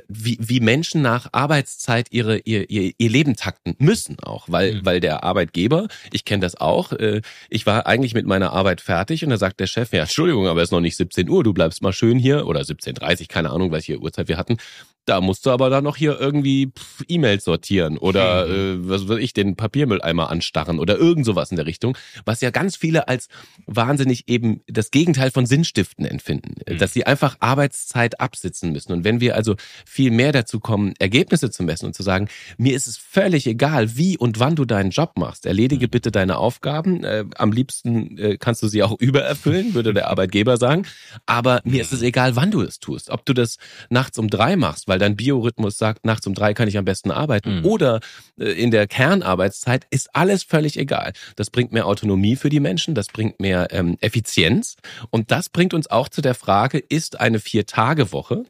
[0.07, 4.85] wie, wie Menschen nach Arbeitszeit ihre, ihr, ihr, ihr Leben takten müssen auch, weil, mhm.
[4.85, 9.23] weil der Arbeitgeber, ich kenne das auch, äh, ich war eigentlich mit meiner Arbeit fertig
[9.23, 11.53] und da sagt der Chef, ja, Entschuldigung, aber es ist noch nicht 17 Uhr, du
[11.53, 14.57] bleibst mal schön hier oder 17.30 keine Ahnung, welche Uhrzeit wir hatten.
[15.05, 16.71] Da musst du aber dann noch hier irgendwie
[17.07, 18.85] E-Mails sortieren oder mhm.
[18.85, 22.51] äh, was weiß ich, den Papiermülleimer anstarren oder irgend sowas in der Richtung, was ja
[22.51, 23.27] ganz viele als
[23.65, 26.77] wahnsinnig eben das Gegenteil von Sinnstiften empfinden, mhm.
[26.77, 28.93] dass sie einfach Arbeitszeit absitzen müssen.
[28.93, 32.75] Und wenn wir also viel mehr dazu kommen, Ergebnisse zu messen und zu sagen, mir
[32.75, 35.91] ist es völlig egal, wie und wann du deinen Job machst, erledige mhm.
[35.91, 40.57] bitte deine Aufgaben, äh, am liebsten äh, kannst du sie auch übererfüllen, würde der Arbeitgeber
[40.57, 40.85] sagen,
[41.25, 42.07] aber mir ist es mhm.
[42.07, 43.57] egal, wann du es tust, ob du das
[43.89, 47.09] nachts um drei machst, weil dein Biorhythmus sagt, nachts um drei kann ich am besten
[47.09, 47.61] arbeiten.
[47.61, 47.65] Mhm.
[47.65, 47.99] Oder
[48.39, 51.13] äh, in der Kernarbeitszeit ist alles völlig egal.
[51.35, 54.75] Das bringt mehr Autonomie für die Menschen, das bringt mehr ähm, Effizienz.
[55.09, 58.45] Und das bringt uns auch zu der Frage, ist eine Vier-Tage-Woche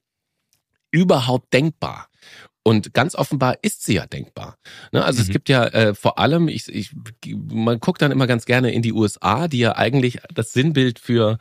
[0.92, 2.10] überhaupt denkbar?
[2.62, 4.58] Und ganz offenbar ist sie ja denkbar.
[4.92, 5.24] Ne, also mhm.
[5.24, 6.94] es gibt ja äh, vor allem, ich, ich,
[7.26, 11.38] man guckt dann immer ganz gerne in die USA, die ja eigentlich das Sinnbild für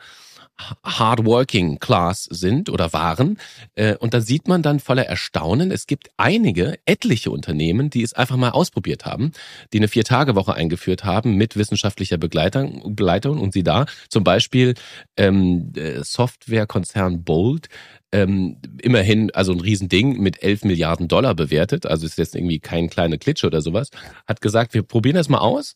[0.83, 3.37] hardworking class sind oder waren.
[3.75, 8.13] Äh, und da sieht man dann voller Erstaunen, es gibt einige, etliche Unternehmen, die es
[8.13, 9.31] einfach mal ausprobiert haben,
[9.73, 14.75] die eine Vier-Tage-Woche eingeführt haben mit wissenschaftlicher Begleitung, und sie da zum Beispiel
[15.17, 17.67] ähm, äh, Softwarekonzern Bolt
[18.11, 22.89] ähm, immerhin, also ein Riesending mit 11 Milliarden Dollar bewertet, also ist jetzt irgendwie kein
[22.89, 23.89] kleiner Klitsche oder sowas,
[24.27, 25.73] hat gesagt, wir probieren das mal aus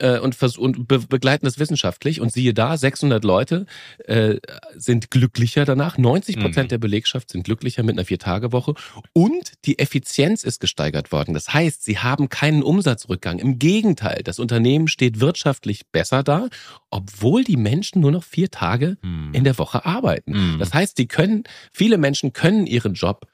[0.00, 3.66] äh, und, und be begleiten das wissenschaftlich und siehe da, 600 Leute
[4.06, 4.36] äh,
[4.74, 6.70] sind glücklicher danach, 90 Prozent mhm.
[6.70, 8.74] der Belegschaft sind glücklicher mit einer Vier-Tage-Woche
[9.12, 11.34] und die Effizienz ist gesteigert worden.
[11.34, 13.38] Das heißt, sie haben keinen Umsatzrückgang.
[13.38, 16.48] Im Gegenteil, das Unternehmen steht wirtschaftlich besser da,
[16.90, 19.30] obwohl die Menschen nur noch vier Tage mhm.
[19.32, 20.32] in der Woche arbeiten.
[20.32, 20.58] Mhm.
[20.58, 23.26] Das heißt, die können, viele Menschen können ihren Job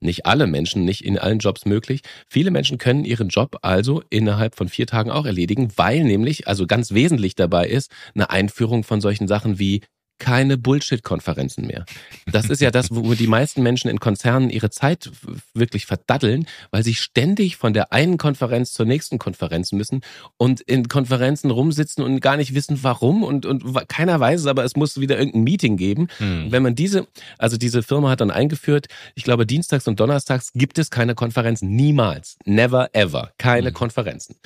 [0.00, 2.00] nicht alle Menschen, nicht in allen Jobs möglich.
[2.28, 6.66] Viele Menschen können ihren Job also innerhalb von vier Tagen auch erledigen, weil nämlich, also
[6.66, 9.82] ganz wesentlich dabei ist, eine Einführung von solchen Sachen wie
[10.20, 11.84] keine Bullshit-Konferenzen mehr.
[12.30, 15.10] Das ist ja das, wo die meisten Menschen in Konzernen ihre Zeit
[15.54, 20.02] wirklich verdaddeln, weil sie ständig von der einen Konferenz zur nächsten Konferenz müssen
[20.36, 24.64] und in Konferenzen rumsitzen und gar nicht wissen, warum und, und keiner weiß es, aber
[24.64, 26.06] es muss wieder irgendein Meeting geben.
[26.18, 26.52] Hm.
[26.52, 30.78] Wenn man diese, also diese Firma hat dann eingeführt, ich glaube, dienstags und donnerstags gibt
[30.78, 31.74] es keine Konferenzen.
[31.74, 32.36] Niemals.
[32.44, 33.32] Never ever.
[33.38, 33.74] Keine hm.
[33.74, 34.36] Konferenzen.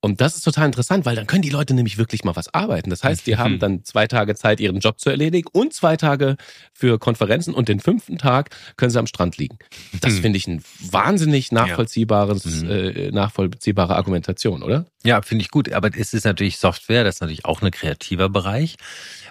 [0.00, 2.88] Und das ist total interessant, weil dann können die Leute nämlich wirklich mal was arbeiten.
[2.90, 5.17] Das heißt, die haben dann zwei Tage Zeit, ihren Job zu erledigen
[5.52, 6.36] und zwei Tage
[6.72, 9.58] für Konferenzen und den fünften Tag können sie am Strand liegen.
[10.00, 10.20] Das mhm.
[10.22, 12.50] finde ich ein wahnsinnig nachvollziehbares, ja.
[12.62, 12.70] mhm.
[12.70, 14.86] äh, nachvollziehbare Argumentation, oder?
[15.04, 15.72] Ja, finde ich gut.
[15.72, 18.76] Aber es ist natürlich Software, das ist natürlich auch ein kreativer Bereich.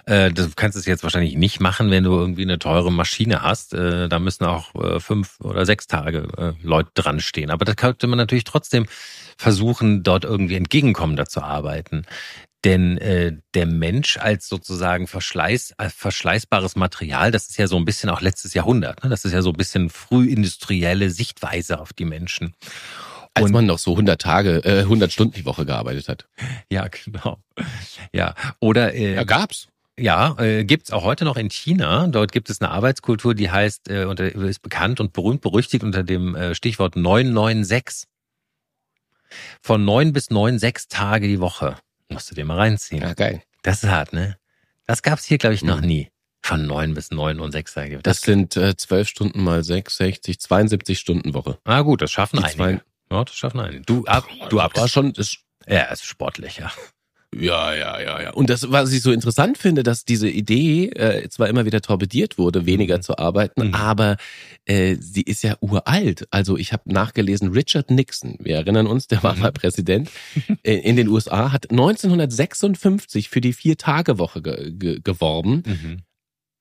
[0.06, 3.74] Äh, du kannst es jetzt wahrscheinlich nicht machen, wenn du irgendwie eine teure Maschine hast.
[3.74, 7.50] Äh, da müssen auch äh, fünf oder sechs Tage Leute dran stehen.
[7.50, 8.86] Aber das könnte man natürlich trotzdem
[9.36, 12.04] versuchen, dort irgendwie entgegenkommender zu arbeiten.
[12.64, 17.84] Denn äh, der Mensch als sozusagen Verschleiß, als verschleißbares Material, das ist ja so ein
[17.84, 19.04] bisschen auch letztes Jahrhundert.
[19.04, 19.10] Ne?
[19.10, 22.54] Das ist ja so ein bisschen frühindustrielle Sichtweise auf die Menschen.
[23.34, 26.26] Als Und, man noch so 100 Tage, äh, 100 Stunden die Woche gearbeitet hat.
[26.70, 27.38] Ja, genau.
[28.12, 29.68] Ja, oder äh, ja, gab's.
[29.98, 32.06] Ja, äh, gibt's auch heute noch in China.
[32.08, 36.02] Dort gibt es eine Arbeitskultur, die heißt, äh, unter, ist bekannt und berühmt berüchtigt unter
[36.02, 38.08] dem äh, Stichwort 996.
[39.60, 41.76] Von neun bis neun, sechs Tage die Woche.
[42.08, 43.02] Musst du dir mal reinziehen.
[43.02, 43.42] Ja, geil.
[43.62, 44.38] Das ist hart, ne?
[44.86, 45.86] Das gab's hier, glaube ich, noch mhm.
[45.86, 46.10] nie.
[46.40, 47.74] Von neun bis neun und sechs.
[47.74, 51.58] Das, das sind äh, zwölf Stunden mal sechs, 60, 72 Stunden Woche.
[51.64, 52.56] Ah gut, das schaffen die einige.
[52.56, 52.80] Zwei...
[53.10, 53.82] Ja, das schaffen einige.
[53.82, 54.76] Du ab, du ab.
[54.76, 56.72] War schon, ist, ja, ist sportlich, ja.
[57.34, 58.30] Ja, ja, ja, ja.
[58.30, 62.38] Und das, was ich so interessant finde, dass diese Idee äh, zwar immer wieder torpediert
[62.38, 63.02] wurde, weniger mhm.
[63.02, 63.74] zu arbeiten, mhm.
[63.74, 64.16] aber
[64.64, 66.26] äh, sie ist ja uralt.
[66.30, 69.42] Also ich habe nachgelesen, Richard Nixon, wir erinnern uns, der war mhm.
[69.42, 70.10] mal Präsident
[70.62, 75.62] äh, in den USA, hat 1956 für die Vier-Tage-Woche ge ge geworben.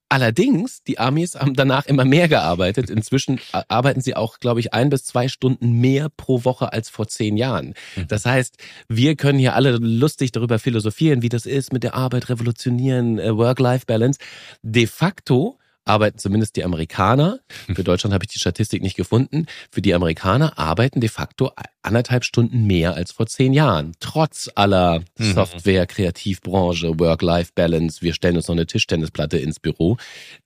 [0.09, 2.89] Allerdings, die Amis haben danach immer mehr gearbeitet.
[2.89, 7.07] Inzwischen arbeiten sie auch, glaube ich, ein bis zwei Stunden mehr pro Woche als vor
[7.07, 7.73] zehn Jahren.
[7.95, 8.07] Mhm.
[8.07, 8.55] Das heißt,
[8.87, 13.35] wir können hier alle lustig darüber philosophieren, wie das ist mit der Arbeit, revolutionieren, äh,
[13.35, 14.19] Work-Life-Balance.
[14.61, 17.39] De facto arbeiten zumindest die Amerikaner,
[17.73, 22.23] für Deutschland habe ich die Statistik nicht gefunden, für die Amerikaner arbeiten de facto anderthalb
[22.23, 23.93] Stunden mehr als vor zehn Jahren.
[23.99, 25.33] Trotz aller mhm.
[25.33, 29.97] Software, Kreativbranche, Work-Life-Balance, wir stellen uns noch eine Tischtennisplatte ins Büro,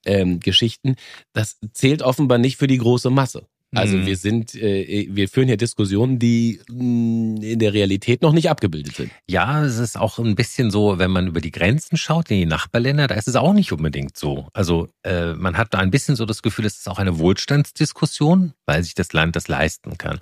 [0.06, 0.96] ähm, Geschichten.
[1.32, 3.46] Das zählt offenbar nicht für die große Masse.
[3.74, 4.06] Also mhm.
[4.06, 8.50] wir sind, äh, wir führen hier Diskussionen, die mh, mm, in der Realität noch nicht
[8.50, 9.10] abgebildet sind.
[9.26, 12.46] Ja, es ist auch ein bisschen so, wenn man über die Grenzen schaut, in die
[12.46, 14.48] Nachbarländer, da ist es auch nicht unbedingt so.
[14.52, 18.52] Also äh, man hat da ein bisschen so das Gefühl, es ist auch eine Wohlstandsdiskussion,
[18.66, 20.20] weil sich das Land das leisten kann.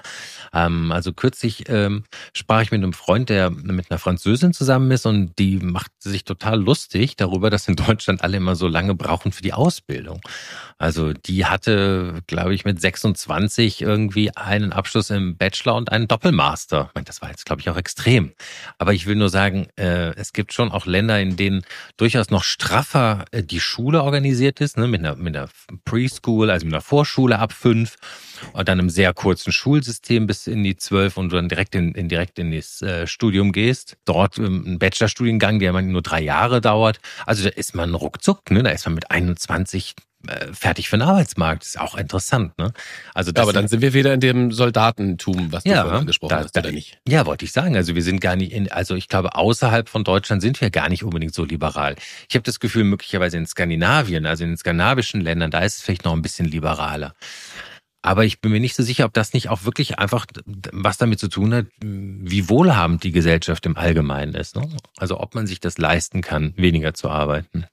[0.52, 5.06] Ähm, also kürzlich ähm, sprach ich mit einem Freund, der mit einer Französin zusammen ist
[5.06, 9.32] und die macht sich total lustig darüber, dass in Deutschland alle immer so lange brauchen
[9.32, 10.20] für die Ausbildung.
[10.78, 16.86] Also die hatte, glaube ich, mit 26 irgendwie einen Abschluss im Bachelor und einen Doppelmaster.
[16.88, 18.32] Ich meine, das war jetzt, glaube ich, auch extrem.
[18.78, 21.62] Aber ich will nur sagen, äh, es gibt schon auch Länder, in denen
[21.96, 25.48] durchaus noch straffer äh, die Schule organisiert ist, ne, mit einer, mit einer
[25.84, 27.96] Preschool, also mit einer Vorschule ab fünf
[28.52, 32.08] und dann einem sehr kurzen Schulsystem bis in die zwölf und dann direkt in, in
[32.08, 33.96] direkt in das äh, Studium gehst.
[34.04, 37.00] Dort ähm, ein Bachelorstudiengang, der man nur drei Jahre dauert.
[37.26, 38.62] Also da ist man ruckzuck, ne?
[38.62, 40.02] Da ist man mit 21 äh,
[40.52, 41.64] fertig für den Arbeitsmarkt.
[41.64, 42.72] Ist auch interessant, ne?
[43.14, 46.30] Also das Aber dann sind wir wieder in dem Soldatentum, was du ja, vorhin angesprochen
[46.30, 46.98] da, hast, oder nicht?
[47.08, 47.76] Ja, wollte ich sagen.
[47.76, 50.88] Also wir sind gar nicht in, also ich glaube, außerhalb von Deutschland sind wir gar
[50.88, 51.96] nicht unbedingt so liberal.
[52.28, 55.82] Ich habe das Gefühl, möglicherweise in Skandinavien, also in den skandinavischen Ländern, da ist es
[55.82, 57.14] vielleicht noch ein bisschen liberaler.
[58.02, 60.26] Aber ich bin mir nicht so sicher, ob das nicht auch wirklich einfach
[60.72, 64.56] was damit zu tun hat, wie wohlhabend die Gesellschaft im Allgemeinen ist.
[64.56, 64.68] Ne?
[64.96, 67.66] Also ob man sich das leisten kann, weniger zu arbeiten.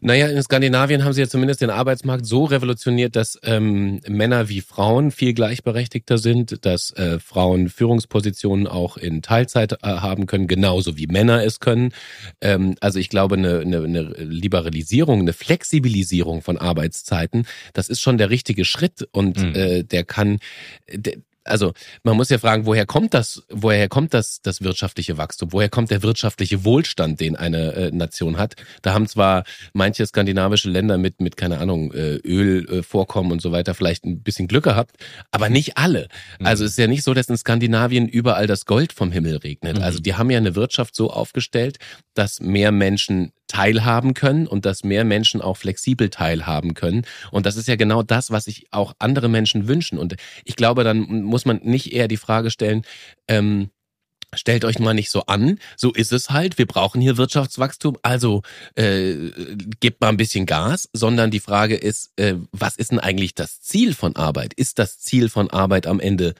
[0.00, 4.60] Naja, in Skandinavien haben sie ja zumindest den Arbeitsmarkt so revolutioniert, dass ähm, Männer wie
[4.60, 10.96] Frauen viel gleichberechtigter sind, dass äh, Frauen Führungspositionen auch in Teilzeit äh, haben können, genauso
[10.96, 11.92] wie Männer es können.
[12.40, 18.18] Ähm, also ich glaube, eine, eine, eine Liberalisierung, eine Flexibilisierung von Arbeitszeiten, das ist schon
[18.18, 19.54] der richtige Schritt und mhm.
[19.54, 20.38] äh, der kann,
[20.92, 21.14] der,
[21.46, 25.52] also man muss ja fragen, woher kommt das, woher kommt das, das wirtschaftliche Wachstum?
[25.52, 28.54] Woher kommt der wirtschaftliche Wohlstand, den eine äh, Nation hat?
[28.82, 33.52] Da haben zwar manche skandinavische Länder mit, mit keine Ahnung, äh, Ölvorkommen äh, und so
[33.52, 34.96] weiter vielleicht ein bisschen Glück gehabt,
[35.30, 36.08] aber nicht alle.
[36.38, 36.46] Mhm.
[36.46, 39.78] Also es ist ja nicht so, dass in Skandinavien überall das Gold vom Himmel regnet.
[39.78, 39.82] Mhm.
[39.82, 41.78] Also die haben ja eine Wirtschaft so aufgestellt,
[42.14, 47.06] dass mehr Menschen teilhaben können und dass mehr Menschen auch flexibel teilhaben können.
[47.30, 49.98] Und das ist ja genau das, was sich auch andere Menschen wünschen.
[49.98, 52.82] Und ich glaube, dann muss man nicht eher die Frage stellen,
[53.28, 53.70] ähm,
[54.34, 58.42] stellt euch mal nicht so an, so ist es halt, wir brauchen hier Wirtschaftswachstum, also
[58.74, 59.30] äh,
[59.80, 63.60] gebt mal ein bisschen Gas, sondern die Frage ist, äh, was ist denn eigentlich das
[63.60, 64.52] Ziel von Arbeit?
[64.54, 66.34] Ist das Ziel von Arbeit am Ende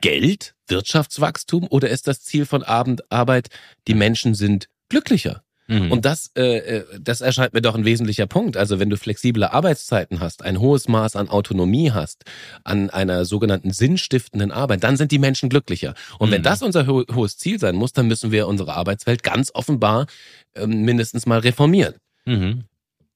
[0.00, 3.48] Geld, Wirtschaftswachstum oder ist das Ziel von Arbeit,
[3.86, 5.42] die Menschen sind glücklicher?
[5.68, 5.92] Mhm.
[5.92, 8.56] Und das, äh, äh, das erscheint mir doch ein wesentlicher Punkt.
[8.56, 12.24] Also wenn du flexible Arbeitszeiten hast, ein hohes Maß an Autonomie hast,
[12.64, 15.94] an einer sogenannten sinnstiftenden Arbeit, dann sind die Menschen glücklicher.
[16.18, 16.34] Und mhm.
[16.34, 20.06] wenn das unser ho hohes Ziel sein muss, dann müssen wir unsere Arbeitswelt ganz offenbar
[20.54, 21.94] äh, mindestens mal reformieren.
[22.24, 22.64] Mhm.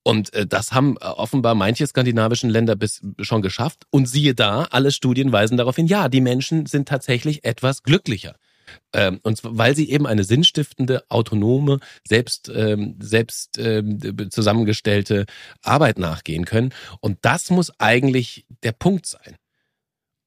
[0.04, 3.84] Und äh, das haben äh, offenbar manche skandinavischen Länder bis schon geschafft.
[3.90, 8.34] Und siehe da, alle Studien weisen darauf hin, ja, die Menschen sind tatsächlich etwas glücklicher.
[8.92, 13.98] Ähm, und zwar, weil sie eben eine sinnstiftende, autonome, selbst, ähm, selbst ähm,
[14.30, 15.26] zusammengestellte
[15.62, 16.72] Arbeit nachgehen können.
[17.00, 19.36] Und das muss eigentlich der Punkt sein.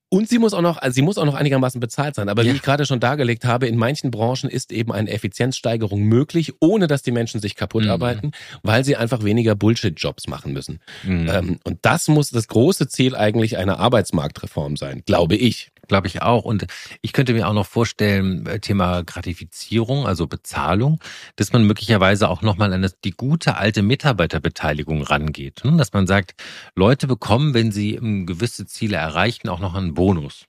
[0.10, 2.30] Und sie muss auch noch, also sie muss auch noch einigermaßen bezahlt sein.
[2.30, 2.52] Aber ja.
[2.52, 6.88] wie ich gerade schon dargelegt habe, in manchen Branchen ist eben eine Effizienzsteigerung möglich, ohne
[6.88, 7.90] dass die Menschen sich kaputt mhm.
[7.90, 8.32] arbeiten,
[8.64, 10.80] weil sie einfach weniger Bullshit-Jobs machen müssen.
[11.04, 11.30] Mhm.
[11.30, 15.72] Ähm, und das muss das große Ziel eigentlich einer Arbeitsmarktreform sein, glaube ich.
[15.88, 16.44] Glaube ich auch.
[16.44, 16.66] Und
[17.02, 21.00] ich könnte mir auch noch vorstellen, äh, Thema Gratifizierung, also Bezahlung,
[21.36, 25.64] dass man möglicherweise auch nochmal an die gute alte Mitarbeiterbeteiligung rangeht.
[25.64, 25.78] Ne?
[25.78, 26.36] Dass man sagt,
[26.76, 27.96] Leute bekommen, wenn sie
[28.26, 30.46] gewisse Ziele erreichen, auch noch einen Bonus.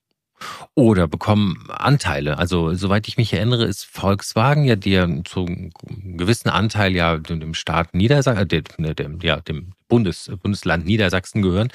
[0.75, 2.38] Oder bekommen Anteile.
[2.38, 5.70] Also soweit ich mich erinnere, ist Volkswagen ja dir zu einem
[6.18, 8.42] gewissen Anteil ja dem Staat Niedersachsen,
[8.85, 11.68] äh, dem, dem, ja, dem Bundes, Bundesland Niedersachsen gehören.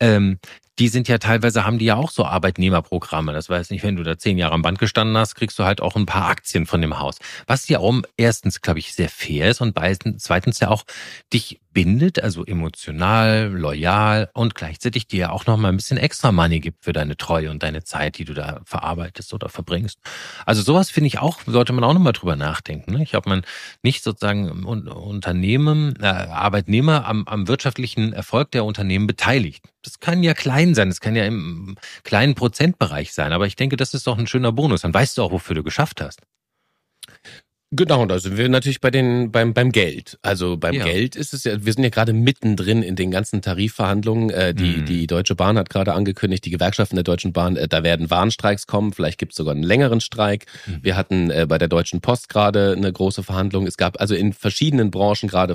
[0.00, 0.38] Ähm,
[0.78, 3.32] die sind ja teilweise, haben die ja auch so Arbeitnehmerprogramme.
[3.32, 5.80] Das weiß nicht, wenn du da zehn Jahre am Band gestanden hast, kriegst du halt
[5.80, 7.18] auch ein paar Aktien von dem Haus.
[7.46, 9.76] Was ja auch erstens, glaube ich, sehr fair ist und
[10.18, 10.84] zweitens ja auch
[11.32, 16.60] dich bindet, also emotional, loyal und gleichzeitig dir auch noch mal ein bisschen extra Money
[16.60, 20.00] gibt für deine Treue und deine Zeit, die du da verarbeitest oder verbringst.
[20.44, 22.94] Also sowas finde ich auch, sollte man auch noch mal drüber nachdenken.
[22.94, 23.02] Ne?
[23.02, 23.42] Ich habe man
[23.82, 29.64] nicht sozusagen Unternehmen, äh, Arbeitnehmer am, am wirtschaftlichen Erfolg der Unternehmen beteiligt.
[29.82, 33.76] Das kann ja klein sein, das kann ja im kleinen Prozentbereich sein, aber ich denke,
[33.76, 34.82] das ist doch ein schöner Bonus.
[34.82, 36.20] Dann weißt du auch, wofür du geschafft hast.
[37.70, 40.18] Genau, da sind wir natürlich bei den, beim, beim Geld.
[40.22, 40.84] Also beim ja.
[40.84, 44.30] Geld ist es ja, wir sind ja gerade mittendrin in den ganzen Tarifverhandlungen.
[44.30, 44.86] Äh, die, mhm.
[44.86, 48.66] die Deutsche Bahn hat gerade angekündigt, die Gewerkschaften der Deutschen Bahn, äh, da werden Warnstreiks
[48.66, 50.46] kommen, vielleicht gibt es sogar einen längeren Streik.
[50.66, 50.78] Mhm.
[50.80, 53.66] Wir hatten äh, bei der Deutschen Post gerade eine große Verhandlung.
[53.66, 55.54] Es gab also in verschiedenen Branchen gerade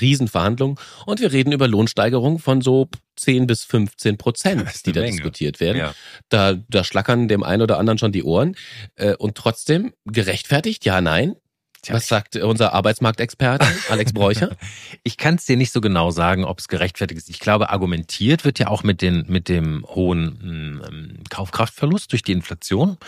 [0.00, 2.88] Riesenverhandlungen und wir reden über Lohnsteigerungen von so
[3.20, 5.12] 10 bis 15 Prozent, die da Menge.
[5.12, 5.78] diskutiert werden.
[5.78, 5.94] Ja.
[6.28, 8.56] Da, da schlackern dem einen oder anderen schon die Ohren.
[8.96, 11.36] Äh, und trotzdem gerechtfertigt, ja, nein,
[11.82, 14.54] Tja, Was sagt unser Arbeitsmarktexperte Alex Bräucher?
[15.02, 17.30] ich kann es dir nicht so genau sagen, ob es gerechtfertigt ist.
[17.30, 22.32] Ich glaube, argumentiert wird ja auch mit, den, mit dem hohen ähm, Kaufkraftverlust durch die
[22.32, 22.98] Inflation,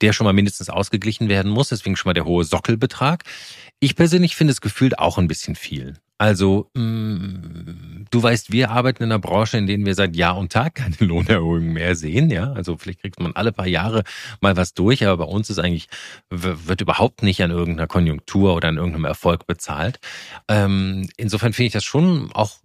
[0.00, 1.68] der schon mal mindestens ausgeglichen werden muss.
[1.68, 3.24] Deswegen schon mal der hohe Sockelbetrag.
[3.80, 5.96] Ich persönlich finde es gefühlt auch ein bisschen viel.
[6.22, 10.36] Also, mh, mm, du weißt, wir arbeiten in einer Branche, in der wir seit Jahr
[10.38, 12.30] und Tag keine Lohnerhöhungen mehr sehen.
[12.30, 14.04] Ja, also vielleicht kriegt man alle paar Jahre
[14.40, 15.88] mal was durch, aber bei uns ist eigentlich,
[16.30, 19.98] wird überhaupt nicht an irgendeiner Konjunktur oder an irgendeinem Erfolg bezahlt.
[20.46, 22.61] Ähm, insofern finde ich das schon auch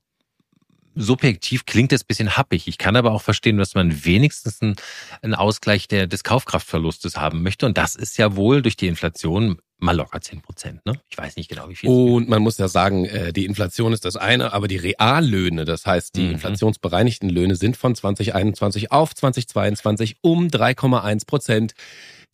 [0.97, 2.67] subjektiv klingt es bisschen happig.
[2.67, 7.65] Ich kann aber auch verstehen, dass man wenigstens einen, Ausgleich der, des Kaufkraftverlustes haben möchte.
[7.65, 10.85] Und das ist ja wohl durch die Inflation mal locker zehn Prozent.
[10.85, 10.93] Ne?
[11.09, 11.89] Ich weiß nicht genau, wie viel.
[11.89, 15.85] Und man muss ja sagen, äh, die Inflation ist das eine, aber die Reallöhne, das
[15.85, 16.31] heißt die mhm.
[16.33, 21.73] inflationsbereinigten Löhne sind von 2021 auf 2022 um 3,1 Prozent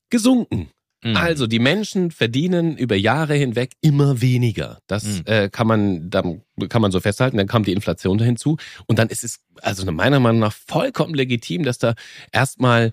[0.09, 0.69] gesunken.
[1.03, 1.17] Mhm.
[1.17, 4.79] Also die Menschen verdienen über Jahre hinweg immer weniger.
[4.87, 5.21] Das mhm.
[5.25, 6.23] äh, kann man, da
[6.69, 7.37] kann man so festhalten.
[7.37, 11.63] Dann kam die Inflation hinzu und dann ist es also meiner Meinung nach vollkommen legitim,
[11.63, 11.93] dass da
[12.31, 12.91] erstmal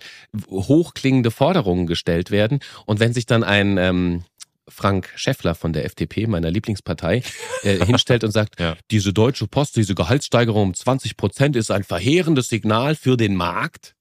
[0.51, 4.25] hochklingende Forderungen gestellt werden und wenn sich dann ein ähm,
[4.70, 7.23] Frank Schäffler von der FDP, meiner Lieblingspartei,
[7.62, 8.77] äh, hinstellt und sagt, ja.
[8.90, 13.94] diese Deutsche Post, diese Gehaltssteigerung um 20 Prozent ist ein verheerendes Signal für den Markt,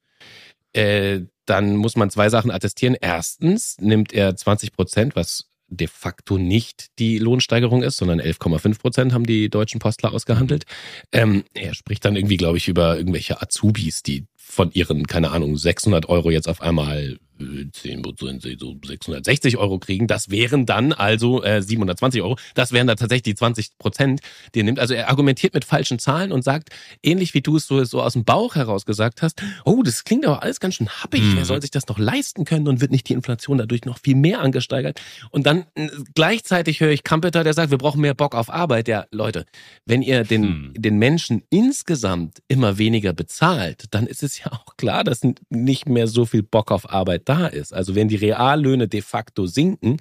[0.73, 2.95] äh, dann muss man zwei Sachen attestieren.
[2.99, 9.13] Erstens nimmt er 20 Prozent, was de facto nicht die Lohnsteigerung ist, sondern 11,5 Prozent
[9.13, 10.65] haben die deutschen Postler ausgehandelt.
[11.11, 15.57] Ähm, er spricht dann irgendwie, glaube ich, über irgendwelche Azubis, die von ihren, keine Ahnung,
[15.57, 20.07] 600 Euro jetzt auf einmal 10 Prozent so 660 Euro kriegen.
[20.07, 22.37] Das wären dann also äh, 720 Euro.
[22.53, 24.21] Das wären da tatsächlich die 20 Prozent,
[24.53, 24.79] die er nimmt.
[24.79, 26.69] Also er argumentiert mit falschen Zahlen und sagt,
[27.03, 30.25] ähnlich wie du es so, so aus dem Bauch heraus gesagt hast, oh, das klingt
[30.25, 31.21] aber alles ganz schön happig.
[31.21, 31.37] Mhm.
[31.37, 34.15] Wer soll sich das noch leisten können und wird nicht die Inflation dadurch noch viel
[34.15, 34.99] mehr angesteigert?
[35.31, 38.87] Und dann äh, gleichzeitig höre ich Kampeter, der sagt, wir brauchen mehr Bock auf Arbeit.
[38.87, 39.45] Ja, Leute,
[39.85, 40.73] wenn ihr den, mhm.
[40.75, 46.07] den Menschen insgesamt immer weniger bezahlt, dann ist es ja auch klar, dass nicht mehr
[46.07, 47.73] so viel Bock auf Arbeit da ist.
[47.73, 49.97] Also wenn die Reallöhne de facto sinken,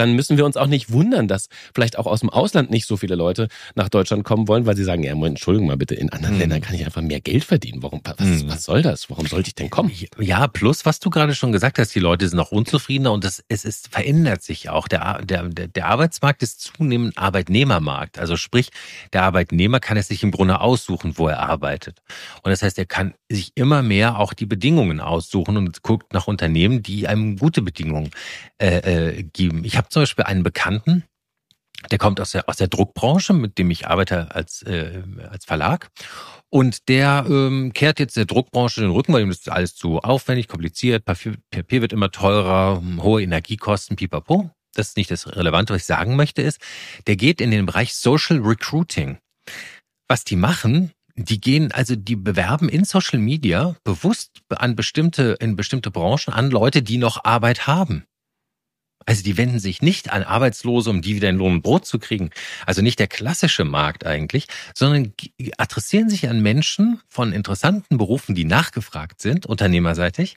[0.00, 2.96] dann müssen wir uns auch nicht wundern, dass vielleicht auch aus dem Ausland nicht so
[2.96, 6.34] viele Leute nach Deutschland kommen wollen, weil sie sagen, ja, Entschuldigung mal bitte, in anderen
[6.34, 6.40] hm.
[6.40, 7.82] Ländern kann ich einfach mehr Geld verdienen.
[7.82, 8.48] Warum, was, hm.
[8.48, 9.10] was soll das?
[9.10, 9.92] Warum sollte ich denn kommen?
[10.18, 13.44] Ja, plus, was du gerade schon gesagt hast, die Leute sind auch unzufriedener und das,
[13.48, 14.88] es ist, verändert sich auch.
[14.88, 18.18] Der, der, der Arbeitsmarkt ist zunehmend Arbeitnehmermarkt.
[18.18, 18.70] Also sprich,
[19.12, 21.98] der Arbeitnehmer kann es sich im Grunde aussuchen, wo er arbeitet.
[22.42, 26.26] Und das heißt, er kann sich immer mehr auch die Bedingungen aussuchen und guckt nach
[26.26, 28.10] Unternehmen, die einem gute Bedingungen
[28.58, 29.64] äh, äh, geben.
[29.64, 31.04] Ich habe zum Beispiel einen Bekannten,
[31.90, 35.88] der kommt aus der, aus der Druckbranche, mit dem ich arbeite als, äh, als Verlag.
[36.50, 40.48] Und der ähm, kehrt jetzt der Druckbranche den Rücken, weil ihm das alles zu aufwendig,
[40.48, 44.50] kompliziert, Papier, Papier wird immer teurer, hohe Energiekosten, pipapo.
[44.74, 46.60] Das ist nicht das Relevante, was ich sagen möchte, ist,
[47.06, 49.18] der geht in den Bereich Social Recruiting.
[50.06, 55.56] Was die machen, die gehen, also die bewerben in Social Media bewusst an bestimmte, in
[55.56, 58.04] bestimmte Branchen an Leute, die noch Arbeit haben.
[59.10, 61.98] Also die wenden sich nicht an Arbeitslose, um die wieder in Lohn und Brot zu
[61.98, 62.30] kriegen.
[62.64, 65.12] Also nicht der klassische Markt eigentlich, sondern
[65.58, 70.36] adressieren sich an Menschen von interessanten Berufen, die nachgefragt sind, unternehmerseitig,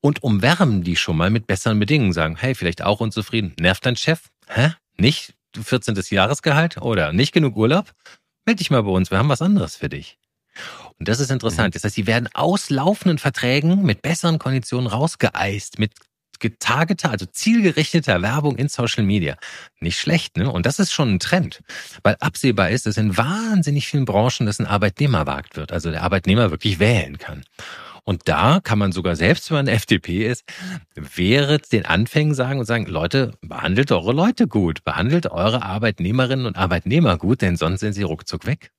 [0.00, 2.12] und umwärmen die schon mal mit besseren Bedingungen.
[2.12, 3.52] Sagen, hey, vielleicht auch unzufrieden.
[3.58, 4.20] Nervt dein Chef?
[4.46, 4.74] Hä?
[4.96, 6.00] Nicht 14.
[6.10, 7.90] Jahresgehalt oder nicht genug Urlaub?
[8.46, 10.18] Meld dich mal bei uns, wir haben was anderes für dich.
[11.00, 11.70] Und das ist interessant.
[11.70, 11.72] Mhm.
[11.72, 15.90] Das heißt, sie werden aus laufenden Verträgen mit besseren Konditionen rausgeeist, mit
[16.40, 19.36] getargeter, also zielgerichteter Werbung in Social Media.
[19.80, 20.50] Nicht schlecht, ne?
[20.50, 21.62] Und das ist schon ein Trend,
[22.02, 26.50] weil absehbar ist, dass in wahnsinnig vielen Branchen das ein Arbeitnehmermarkt wird, also der Arbeitnehmer
[26.50, 27.44] wirklich wählen kann.
[28.04, 30.44] Und da kann man sogar selbst, wenn man FDP ist,
[30.94, 36.56] wäre den Anfängen sagen und sagen, Leute, behandelt eure Leute gut, behandelt eure Arbeitnehmerinnen und
[36.56, 38.70] Arbeitnehmer gut, denn sonst sind sie ruckzuck weg.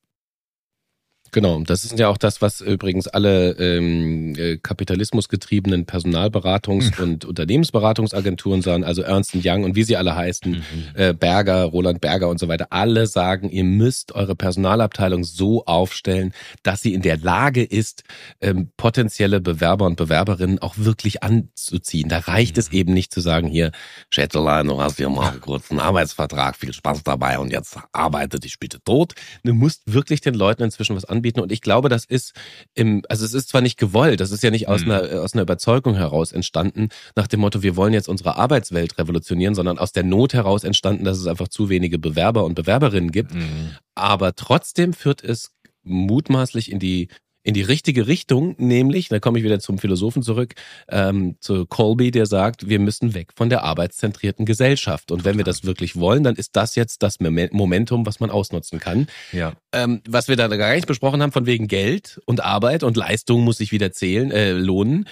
[1.36, 8.62] Genau, das ist ja auch das, was übrigens alle ähm, äh, kapitalismusgetriebenen Personalberatungs- und Unternehmensberatungsagenturen
[8.62, 10.64] sagen, also Ernst Young und wie sie alle heißen, mhm.
[10.94, 16.32] äh, Berger, Roland Berger und so weiter, alle sagen, ihr müsst eure Personalabteilung so aufstellen,
[16.64, 18.06] dass sie in der Lage ist,
[18.40, 22.08] ähm, potenzielle Bewerber und Bewerberinnen auch wirklich anzuziehen.
[22.08, 22.60] Da reicht mhm.
[22.62, 23.74] es eben nicht zu sagen, hier,
[24.10, 28.58] Schätzelein, du hast hier mal einen kurzen Arbeitsvertrag, viel Spaß dabei und jetzt arbeite dich
[28.58, 29.16] bitte tot.
[29.44, 31.40] Du musst wirklich den Leuten inzwischen was anbieten anbieten.
[31.40, 32.34] Und ich glaube, das ist
[32.76, 34.92] im, also es ist zwar nicht gewollt, das ist ja nicht aus, mhm.
[34.92, 39.56] einer, aus einer Überzeugung heraus entstanden, nach dem Motto, wir wollen jetzt unsere Arbeitswelt revolutionieren,
[39.56, 43.34] sondern aus der Not heraus entstanden, dass es einfach zu wenige Bewerber und Bewerberinnen gibt.
[43.34, 43.72] Mhm.
[43.96, 45.52] Aber trotzdem führt es
[45.84, 47.10] mutmaßlich in die
[47.46, 50.56] in die richtige Richtung, nämlich, da komme ich wieder zum Philosophen zurück,
[50.90, 55.12] ähm, zu Colby, der sagt, wir müssen weg von der arbeitszentrierten Gesellschaft.
[55.12, 58.80] Und wenn wir das wirklich wollen, dann ist das jetzt das Momentum, was man ausnutzen
[58.80, 59.06] kann.
[59.32, 59.54] Ja.
[59.72, 63.44] Ähm, was wir da gar nicht besprochen haben, von wegen Geld und Arbeit und Leistung
[63.44, 65.08] muss sich wieder zählen, äh, lohnen.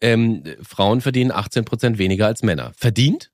[0.00, 2.72] Ähm, Frauen verdienen 18 Prozent weniger als Männer.
[2.76, 3.30] Verdient?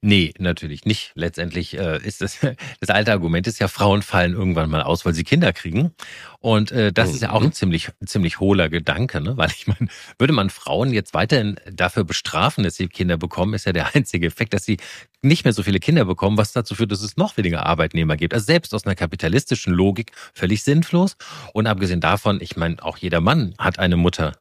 [0.00, 1.12] Nee, natürlich nicht.
[1.14, 2.38] Letztendlich äh, ist das,
[2.80, 5.92] das alte Argument ist ja, Frauen fallen irgendwann mal aus, weil sie Kinder kriegen.
[6.40, 7.14] Und äh, das mhm.
[7.14, 7.52] ist ja auch ein mhm.
[7.52, 9.36] ziemlich, ziemlich hohler Gedanke, ne?
[9.36, 13.64] Weil ich meine, würde man Frauen jetzt weiterhin dafür bestrafen, dass sie Kinder bekommen, ist
[13.66, 14.76] ja der einzige Effekt, dass sie
[15.22, 18.34] nicht mehr so viele Kinder bekommen, was dazu führt, dass es noch weniger Arbeitnehmer gibt.
[18.34, 21.16] Also selbst aus einer kapitalistischen Logik völlig sinnlos.
[21.52, 24.34] Und abgesehen davon, ich meine, auch jeder Mann hat eine Mutter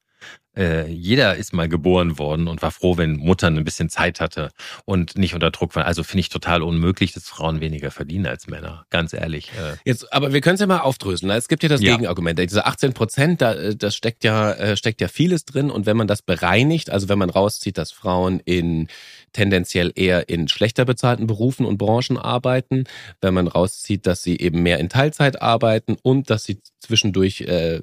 [0.56, 4.52] äh, jeder ist mal geboren worden und war froh, wenn Mutter ein bisschen Zeit hatte
[4.86, 5.86] und nicht unter Druck war.
[5.86, 8.86] Also finde ich total unmöglich, dass Frauen weniger verdienen als Männer.
[8.90, 9.52] Ganz ehrlich.
[9.52, 9.78] Äh.
[9.86, 11.32] Jetzt, aber wir können es ja mal aufdröseln.
[11.32, 11.92] Es gibt ja das ja.
[11.92, 12.38] Gegenargument.
[12.40, 15.70] Diese 18 Prozent, da, äh, das steckt ja, steckt ja vieles drin.
[15.72, 18.88] Und wenn man das bereinigt, also wenn man rauszieht, dass Frauen in
[19.34, 22.86] tendenziell eher in schlechter bezahlten Berufen und Branchen arbeiten,
[23.22, 27.76] wenn man rauszieht, dass sie eben mehr in Teilzeit arbeiten und dass sie zwischendurch äh,
[27.76, 27.82] äh,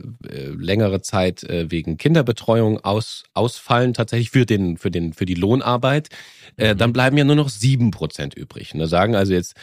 [0.57, 6.09] längere Zeit äh, wegen Kinderbetreuung aus, ausfallen, tatsächlich für den, für den, für die Lohnarbeit,
[6.57, 6.79] äh, mhm.
[6.79, 8.75] dann bleiben ja nur noch sieben Prozent übrig.
[8.75, 9.55] Und da sagen also jetzt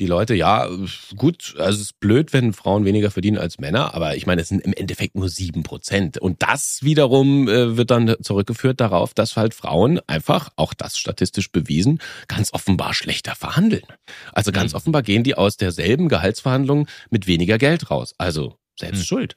[0.00, 0.68] die Leute, ja,
[1.16, 4.48] gut, also es ist blöd, wenn Frauen weniger verdienen als Männer, aber ich meine, es
[4.48, 6.18] sind im Endeffekt nur sieben Prozent.
[6.18, 11.52] Und das wiederum äh, wird dann zurückgeführt darauf, dass halt Frauen einfach, auch das statistisch
[11.52, 13.84] bewiesen, ganz offenbar schlechter verhandeln.
[14.32, 14.76] Also ganz mhm.
[14.76, 18.14] offenbar gehen die aus derselben Gehaltsverhandlung mit weniger Geld raus.
[18.18, 19.04] Also selbst hm.
[19.04, 19.36] schuld.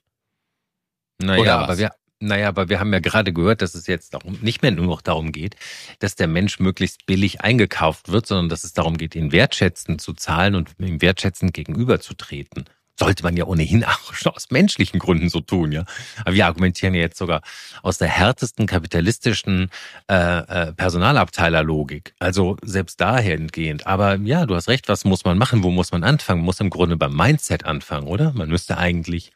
[1.22, 4.62] Naja, aber wir, naja, aber wir haben ja gerade gehört, dass es jetzt darum, nicht
[4.62, 5.56] mehr nur noch darum geht,
[6.00, 10.14] dass der Mensch möglichst billig eingekauft wird, sondern dass es darum geht, ihn wertschätzend zu
[10.14, 12.66] zahlen und ihm wertschätzend gegenüberzutreten
[13.00, 15.86] sollte man ja ohnehin auch schon aus menschlichen Gründen so tun, ja.
[16.22, 17.42] Aber wir argumentieren ja jetzt sogar
[17.82, 19.70] aus der härtesten kapitalistischen
[20.10, 22.14] äh, äh, Personalabteilerlogik.
[22.20, 23.88] Also selbst dahingehend.
[23.88, 25.64] Aber ja, du hast recht, was muss man machen?
[25.64, 26.42] Wo muss man anfangen?
[26.42, 28.34] Man muss im Grunde beim Mindset anfangen, oder?
[28.34, 29.32] Man müsste eigentlich,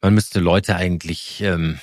[0.00, 1.78] man müsste Leute eigentlich ähm,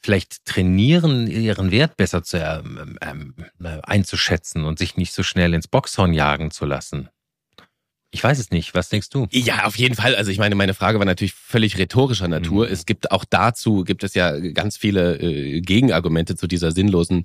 [0.00, 5.54] vielleicht trainieren, ihren Wert besser zu, ähm, ähm, äh, einzuschätzen und sich nicht so schnell
[5.54, 7.08] ins Boxhorn jagen zu lassen.
[8.10, 8.74] Ich weiß es nicht.
[8.74, 9.26] Was denkst du?
[9.30, 10.16] Ja, auf jeden Fall.
[10.16, 12.66] Also ich meine, meine Frage war natürlich völlig rhetorischer Natur.
[12.66, 12.72] Mhm.
[12.72, 17.24] Es gibt auch dazu, gibt es ja ganz viele äh, Gegenargumente zu dieser sinnlosen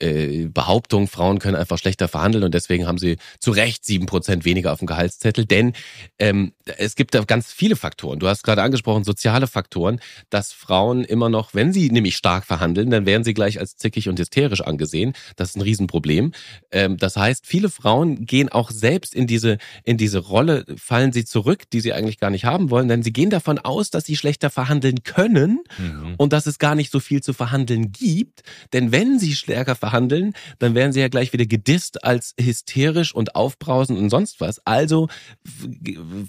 [0.00, 4.44] äh, Behauptung, Frauen können einfach schlechter verhandeln und deswegen haben sie zu Recht sieben Prozent
[4.44, 5.44] weniger auf dem Gehaltszettel.
[5.46, 5.74] Denn
[6.18, 8.18] ähm, es gibt da ganz viele Faktoren.
[8.18, 10.00] Du hast gerade angesprochen, soziale Faktoren,
[10.30, 14.08] dass Frauen immer noch, wenn sie nämlich stark verhandeln, dann werden sie gleich als zickig
[14.08, 15.12] und hysterisch angesehen.
[15.36, 16.32] Das ist ein Riesenproblem.
[16.70, 21.24] Ähm, das heißt, viele Frauen gehen auch selbst in diese, in diese Rolle fallen sie
[21.24, 24.16] zurück, die sie eigentlich gar nicht haben wollen, denn sie gehen davon aus, dass sie
[24.16, 26.14] schlechter verhandeln können mhm.
[26.16, 28.42] und dass es gar nicht so viel zu verhandeln gibt.
[28.72, 33.34] Denn wenn sie stärker verhandeln, dann werden sie ja gleich wieder gedisst als hysterisch und
[33.34, 34.64] aufbrausend und sonst was.
[34.66, 35.08] Also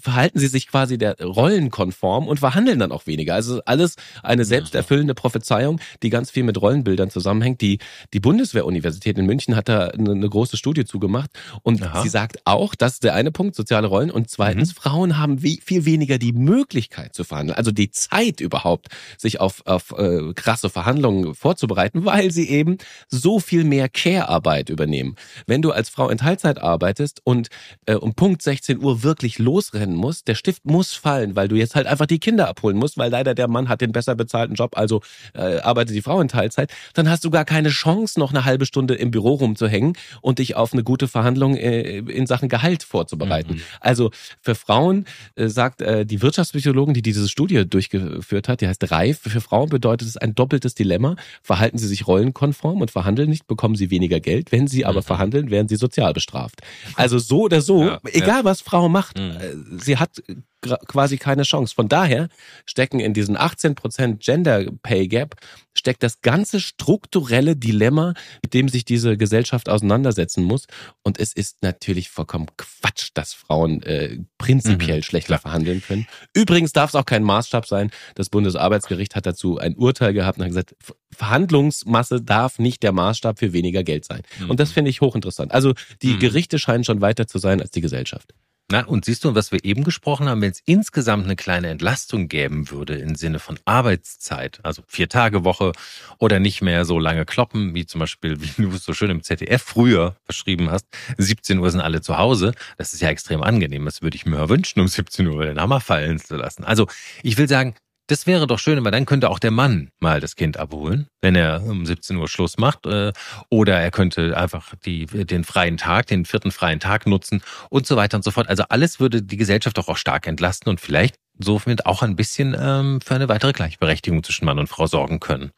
[0.00, 3.34] verhalten sie sich quasi der Rollen konform und verhandeln dann auch weniger.
[3.34, 7.60] Also alles eine selbsterfüllende Prophezeiung, die ganz viel mit Rollenbildern zusammenhängt.
[7.60, 7.78] Die,
[8.12, 11.30] die Bundeswehruniversität in München hat da eine, eine große Studie zugemacht
[11.62, 12.02] und Aha.
[12.02, 14.80] sie sagt auch, dass der eine Punkt soziale soziale Rollen und zweitens, mhm.
[14.80, 19.62] Frauen haben wie, viel weniger die Möglichkeit zu verhandeln, also die Zeit überhaupt, sich auf,
[19.66, 22.78] auf äh, krasse Verhandlungen vorzubereiten, weil sie eben
[23.08, 25.16] so viel mehr Care-Arbeit übernehmen.
[25.46, 27.48] Wenn du als Frau in Teilzeit arbeitest und
[27.86, 31.74] äh, um Punkt 16 Uhr wirklich losrennen musst, der Stift muss fallen, weil du jetzt
[31.74, 34.76] halt einfach die Kinder abholen musst, weil leider der Mann hat den besser bezahlten Job,
[34.76, 35.00] also
[35.34, 38.66] äh, arbeitet die Frau in Teilzeit, dann hast du gar keine Chance, noch eine halbe
[38.66, 43.54] Stunde im Büro rumzuhängen und dich auf eine gute Verhandlung äh, in Sachen Gehalt vorzubereiten.
[43.54, 43.62] Mhm.
[43.80, 44.10] Also
[44.40, 49.20] für Frauen äh, sagt äh, die Wirtschaftspsychologin, die diese Studie durchgeführt hat, die heißt Reif,
[49.20, 51.16] für Frauen bedeutet es ein doppeltes Dilemma.
[51.42, 54.52] Verhalten sie sich rollenkonform und verhandeln nicht, bekommen sie weniger Geld.
[54.52, 55.04] Wenn sie aber mhm.
[55.04, 56.60] verhandeln, werden sie sozial bestraft.
[56.96, 58.44] Also so oder so, ja, egal ja.
[58.44, 59.32] was Frau macht, mhm.
[59.32, 60.22] Äh, sie hat
[60.62, 61.74] quasi keine Chance.
[61.74, 62.28] Von daher
[62.66, 65.36] stecken in diesen 18% Gender Pay Gap
[65.74, 70.66] steckt das ganze strukturelle Dilemma, mit dem sich diese Gesellschaft auseinandersetzen muss.
[71.02, 76.06] Und es ist natürlich vollkommen Quatsch, dass Frauen äh, prinzipiell mhm, schlechter verhandeln können.
[76.34, 77.90] Übrigens darf es auch kein Maßstab sein.
[78.14, 80.76] Das Bundesarbeitsgericht hat dazu ein Urteil gehabt und hat gesagt,
[81.10, 84.22] Verhandlungsmasse darf nicht der Maßstab für weniger Geld sein.
[84.40, 84.50] Mhm.
[84.50, 85.52] Und das finde ich hochinteressant.
[85.52, 86.18] Also die mhm.
[86.20, 88.34] Gerichte scheinen schon weiter zu sein als die Gesellschaft.
[88.70, 92.28] Na, und siehst du, was wir eben gesprochen haben, wenn es insgesamt eine kleine Entlastung
[92.28, 95.72] geben würde im Sinne von Arbeitszeit, also vier Tage Woche
[96.18, 99.22] oder nicht mehr so lange kloppen, wie zum Beispiel, wie du es so schön im
[99.22, 100.86] ZDF früher beschrieben hast,
[101.18, 102.52] 17 Uhr sind alle zu Hause.
[102.78, 103.84] Das ist ja extrem angenehm.
[103.84, 106.64] Das würde ich mir wünschen, um 17 Uhr den Hammer fallen zu lassen.
[106.64, 106.86] Also
[107.22, 107.74] ich will sagen,
[108.12, 111.34] das wäre doch schön, weil dann könnte auch der Mann mal das Kind abholen, wenn
[111.34, 112.84] er um 17 Uhr Schluss macht.
[112.84, 113.12] Äh,
[113.48, 117.96] oder er könnte einfach die, den freien Tag, den vierten freien Tag nutzen und so
[117.96, 118.48] weiter und so fort.
[118.50, 122.54] Also alles würde die Gesellschaft doch auch stark entlasten und vielleicht somit auch ein bisschen
[122.58, 125.50] ähm, für eine weitere Gleichberechtigung zwischen Mann und Frau sorgen können.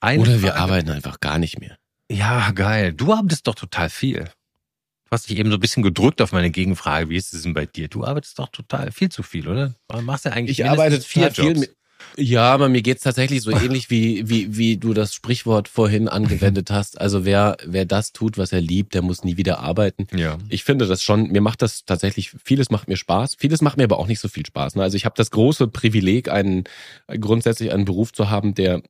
[0.00, 0.60] Eine oder wir Frage.
[0.60, 1.76] arbeiten einfach gar nicht mehr.
[2.10, 2.92] Ja, geil.
[2.92, 4.28] Du arbeitest doch total viel.
[5.06, 7.08] Du hast dich eben so ein bisschen gedrückt auf meine Gegenfrage.
[7.08, 7.86] Wie ist es denn bei dir?
[7.86, 9.72] Du arbeitest doch total viel zu viel, oder?
[9.88, 11.68] Du machst ja eigentlich Ich arbeite vier viel.
[12.16, 16.70] Ja, aber mir geht's tatsächlich so ähnlich wie, wie, wie du das Sprichwort vorhin angewendet
[16.70, 17.00] hast.
[17.00, 20.06] Also wer, wer das tut, was er liebt, der muss nie wieder arbeiten.
[20.14, 20.38] Ja.
[20.48, 23.84] Ich finde das schon, mir macht das tatsächlich, vieles macht mir Spaß, vieles macht mir
[23.84, 24.74] aber auch nicht so viel Spaß.
[24.74, 24.82] Ne?
[24.82, 26.64] Also ich habe das große Privileg, einen
[27.20, 28.82] grundsätzlich einen Beruf zu haben, der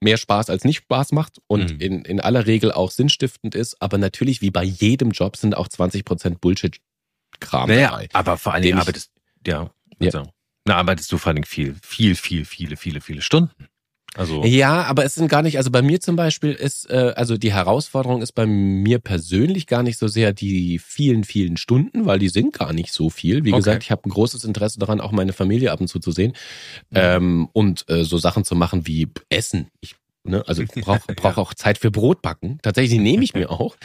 [0.00, 1.80] mehr Spaß als nicht Spaß macht und mhm.
[1.80, 3.80] in, in aller Regel auch sinnstiftend ist.
[3.80, 8.08] Aber natürlich, wie bei jedem Job, sind auch 20 Prozent Bullshit-Kram naja, dabei.
[8.12, 9.12] Aber vor allen Dingen arbeitest,
[9.46, 10.06] ja, ja.
[10.06, 10.32] Also,
[10.64, 13.66] na, arbeitest du vor allen Dingen viel, viel, viel, viele, viele, viele Stunden.
[14.16, 17.36] Also Ja, aber es sind gar nicht, also bei mir zum Beispiel ist, äh, also
[17.36, 22.18] die Herausforderung ist bei mir persönlich gar nicht so sehr die vielen, vielen Stunden, weil
[22.18, 23.44] die sind gar nicht so viel.
[23.44, 23.58] Wie Okay.
[23.58, 26.32] gesagt, ich habe ein großes Interesse daran, auch meine Familie ab und zu zu sehen
[26.94, 29.68] ähm, und äh, so Sachen zu machen wie Essen.
[29.80, 30.44] Ich Ne?
[30.46, 32.58] Also ich brauche brauch auch Zeit für Brotbacken.
[32.62, 33.76] Tatsächlich nehme ich mir auch.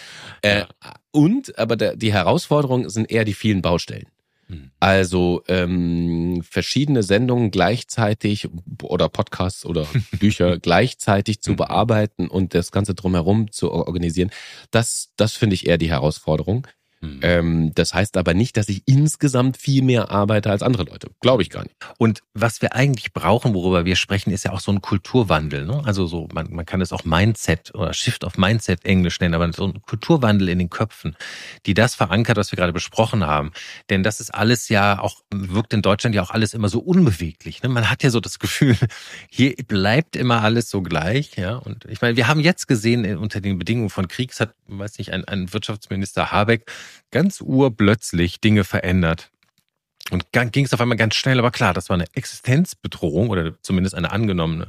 [0.41, 0.65] Äh,
[1.11, 4.07] und, aber der, die Herausforderung sind eher die vielen Baustellen.
[4.47, 4.71] Mhm.
[4.79, 8.47] Also ähm, verschiedene Sendungen gleichzeitig
[8.83, 9.85] oder Podcasts oder
[10.19, 11.55] Bücher gleichzeitig zu Mhm.
[11.57, 14.29] bearbeiten und das Ganze drumherum zu organisieren,
[14.71, 16.67] das, das finde ich eher die Herausforderung.
[17.05, 17.19] Hm.
[17.21, 21.09] Ähm, das heißt aber nicht, dass ich insgesamt viel mehr arbeite als andere Leute.
[21.21, 21.75] Glaube ich gar nicht.
[21.97, 25.65] Und was wir eigentlich brauchen, worüber wir sprechen, ist ja auch so ein Kulturwandel.
[25.65, 25.81] Ne?
[25.85, 29.51] Also so, man, man kann es auch Mindset oder Shift of Mindset Englisch nennen, aber
[29.53, 31.15] so ein Kulturwandel in den Köpfen,
[31.65, 33.51] die das verankert, was wir gerade besprochen haben.
[33.89, 37.63] Denn das ist alles ja auch, wirkt in Deutschland ja auch alles immer so unbeweglich.
[37.63, 37.69] Ne?
[37.69, 38.75] Man hat ja so das Gefühl,
[39.29, 41.35] hier bleibt immer alles so gleich.
[41.35, 41.55] Ja?
[41.55, 44.97] Und ich meine, wir haben jetzt gesehen, äh, unter den Bedingungen von Kriegs hat, weiß
[44.97, 46.71] nicht, ein, ein Wirtschaftsminister Habeck
[47.11, 49.31] ganz urplötzlich Dinge verändert.
[50.11, 53.95] Und ging es auf einmal ganz schnell, aber klar, das war eine Existenzbedrohung oder zumindest
[53.95, 54.67] eine angenommene.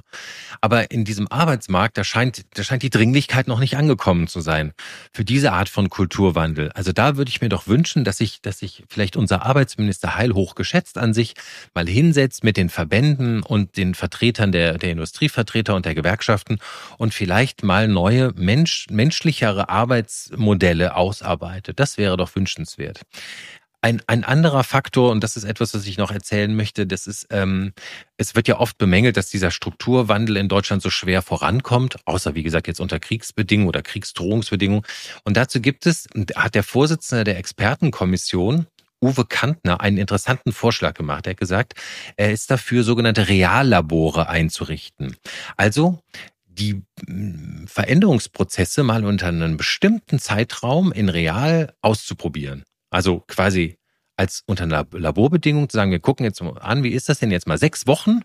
[0.63, 4.73] Aber in diesem Arbeitsmarkt, da scheint, da scheint die Dringlichkeit noch nicht angekommen zu sein
[5.13, 6.73] für diese Art von Kulturwandel.
[6.73, 10.33] Also da würde ich mir doch wünschen, dass sich, dass sich vielleicht unser Arbeitsminister Heil
[10.33, 11.35] hoch geschätzt an sich
[11.75, 16.61] mal hinsetzt mit den Verbänden und den Vertretern der, der Industrievertreter und der Gewerkschaften
[16.97, 21.79] und vielleicht mal neue Mensch, menschlichere Arbeitsmodelle ausarbeitet.
[21.79, 23.03] Das wäre doch wünschenswert.
[23.87, 27.29] Ein, ein anderer Faktor, und das ist etwas, was ich noch erzählen möchte, das ist,
[27.31, 27.73] ähm,
[28.17, 32.43] es wird ja oft bemängelt, dass dieser Strukturwandel in Deutschland so schwer vorankommt, außer wie
[32.43, 34.83] gesagt jetzt unter Kriegsbedingungen oder Kriegsdrohungsbedingungen.
[35.23, 38.67] Und dazu gibt es, hat der Vorsitzende der Expertenkommission,
[39.01, 41.29] Uwe Kantner einen interessanten Vorschlag gemacht.
[41.29, 41.75] Er hat gesagt,
[42.17, 45.15] er ist dafür, sogenannte Reallabore einzurichten.
[45.57, 46.01] Also
[46.49, 52.65] die mm, Veränderungsprozesse mal unter einem bestimmten Zeitraum in real auszuprobieren.
[52.97, 53.77] Also quasi
[54.17, 57.31] als unter einer Laborbedingung zu sagen, wir gucken jetzt mal an, wie ist das denn
[57.31, 58.21] jetzt mal sechs Wochen,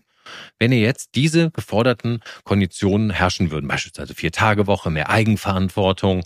[0.58, 6.24] wenn ihr jetzt diese geforderten Konditionen herrschen würden, beispielsweise vier Tage Woche, mehr Eigenverantwortung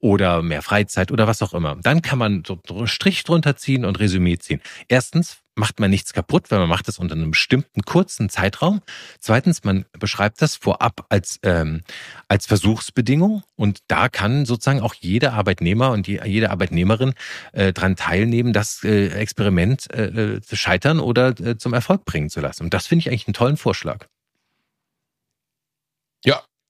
[0.00, 1.76] oder mehr Freizeit oder was auch immer.
[1.84, 4.60] Dann kann man so einen Strich drunter ziehen und Resümee ziehen.
[4.88, 8.80] Erstens macht man nichts kaputt, weil man macht das unter einem bestimmten kurzen Zeitraum.
[9.20, 11.82] Zweitens, man beschreibt das vorab als, ähm,
[12.28, 17.14] als Versuchsbedingung und da kann sozusagen auch jeder Arbeitnehmer und die, jede Arbeitnehmerin
[17.52, 22.40] äh, dran teilnehmen, das äh, Experiment äh, zu scheitern oder äh, zum Erfolg bringen zu
[22.40, 22.64] lassen.
[22.64, 24.06] Und das finde ich eigentlich einen tollen Vorschlag.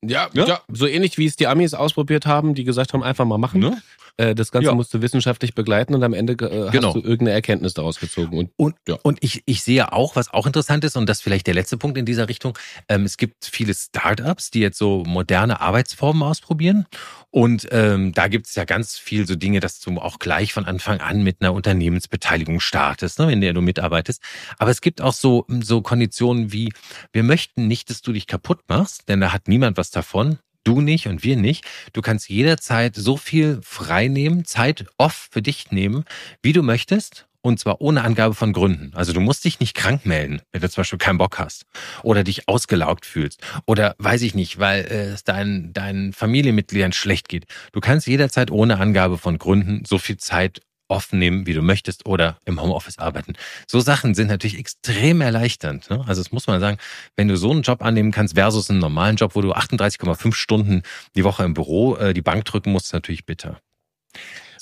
[0.08, 0.60] Ja, ja, Ja?
[0.72, 3.60] So ähnlich wie es die Amis ausprobiert haben, die gesagt haben, einfach mal machen.
[3.60, 3.82] Ne?
[4.16, 4.74] Äh, Das Ganze Ja.
[4.74, 6.88] musst du wissenschaftlich begleiten und am Ende äh, Genau.
[6.88, 8.38] hast du irgendeine Erkenntnis daraus gezogen.
[8.38, 8.96] Und Und, Ja.
[9.02, 11.98] und ich, ich sehe auch, was auch interessant ist, und das vielleicht der letzte Punkt
[11.98, 12.56] in dieser Richtung,
[12.88, 16.86] ähm, es gibt viele Startups, die jetzt so moderne Arbeitsformen ausprobieren.
[17.30, 20.64] Und ähm, da gibt es ja ganz viel so Dinge, dass du auch gleich von
[20.66, 24.22] Anfang an mit einer Unternehmensbeteiligung startest, ne, in der du mitarbeitest.
[24.58, 26.72] Aber es gibt auch so, so Konditionen wie,
[27.12, 30.38] wir möchten nicht, dass du dich kaputt machst, denn da hat niemand was davon.
[30.64, 31.64] Du nicht und wir nicht.
[31.92, 36.04] Du kannst jederzeit so viel frei nehmen, Zeit off für dich nehmen,
[36.42, 37.26] wie du möchtest.
[37.42, 38.92] Und zwar ohne Angabe von Gründen.
[38.94, 41.66] Also du musst dich nicht krank melden, wenn du zum Beispiel keinen Bock hast.
[42.02, 43.42] Oder dich ausgelaugt fühlst.
[43.66, 47.44] Oder weiß ich nicht, weil äh, es deinen, deinen Familienmitgliedern schlecht geht.
[47.72, 50.62] Du kannst jederzeit ohne Angabe von Gründen so viel Zeit
[50.94, 53.34] offen nehmen, wie du möchtest, oder im Homeoffice arbeiten.
[53.66, 55.90] So Sachen sind natürlich extrem erleichternd.
[55.90, 56.04] Ne?
[56.06, 56.78] Also das muss man sagen,
[57.16, 60.82] wenn du so einen Job annehmen kannst versus einen normalen Job, wo du 38,5 Stunden
[61.14, 63.60] die Woche im Büro äh, die Bank drücken musst, ist natürlich bitter.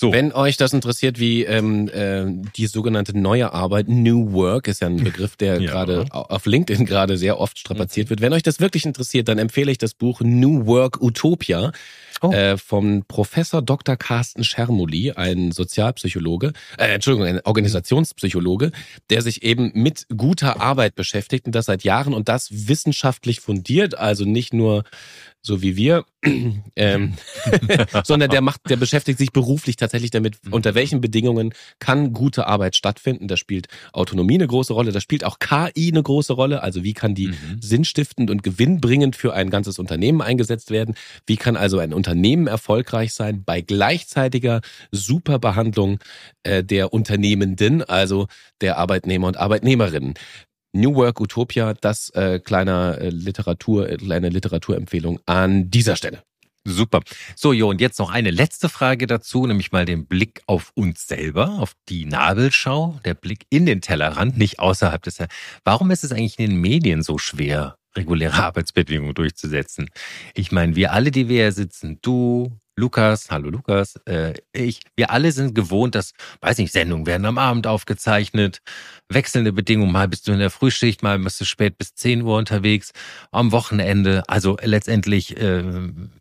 [0.02, 0.12] So.
[0.12, 2.26] wenn euch das interessiert, wie ähm, äh,
[2.56, 5.70] die sogenannte neue Arbeit, New Work, ist ja ein Begriff, der Ja.
[5.70, 8.20] gerade au- auf LinkedIn gerade sehr oft strapaziert wird.
[8.20, 11.72] Wenn euch das wirklich interessiert, dann empfehle ich das Buch New Work Utopia
[12.24, 12.30] Oh.
[12.30, 13.96] äh, vom Professor Dr.
[13.96, 18.70] Carsten Schermoli, ein Sozialpsychologe, äh, Entschuldigung, ein Organisationspsychologe,
[19.10, 23.98] der sich eben mit guter Arbeit beschäftigt und das seit Jahren und das wissenschaftlich fundiert,
[23.98, 24.84] also nicht nur
[25.42, 26.04] so wie wir,
[26.76, 27.14] ähm,
[28.04, 32.76] sondern der macht, der beschäftigt sich beruflich tatsächlich damit, unter welchen Bedingungen kann gute Arbeit
[32.76, 33.26] stattfinden.
[33.26, 36.62] Da spielt Autonomie eine große Rolle, da spielt auch KI eine große Rolle.
[36.62, 37.58] Also wie kann die Mhm.
[37.60, 40.94] sinnstiftend und gewinnbringend für ein ganzes Unternehmen eingesetzt werden?
[41.26, 44.60] Wie kann also ein Unternehmen erfolgreich sein bei gleichzeitiger
[44.92, 45.98] Superbehandlung
[46.44, 48.28] äh, der Unternehmenden, also
[48.60, 50.14] der Arbeitnehmer und Arbeitnehmerinnen?
[50.72, 56.22] New Work Utopia, das äh, kleiner äh, Literatur, äh, kleine Literaturempfehlung an dieser Stelle.
[56.64, 57.00] Super.
[57.34, 61.08] So, Jo, und jetzt noch eine letzte Frage dazu, nämlich mal den Blick auf uns
[61.08, 65.18] selber, auf die Nabelschau, der Blick in den Tellerrand, nicht außerhalb des.
[65.64, 69.88] Warum ist es eigentlich in den Medien so schwer, reguläre Arbeitsbedingungen durchzusetzen.
[70.34, 75.10] Ich meine, wir alle, die wir hier sitzen, du, Lukas, hallo Lukas, äh, ich, wir
[75.10, 78.62] alle sind gewohnt, dass, weiß nicht, Sendungen werden am Abend aufgezeichnet,
[79.10, 82.38] wechselnde Bedingungen, mal bist du in der Frühschicht, mal bist du spät bis 10 Uhr
[82.38, 82.92] unterwegs,
[83.30, 84.22] am Wochenende.
[84.26, 85.62] Also letztendlich äh,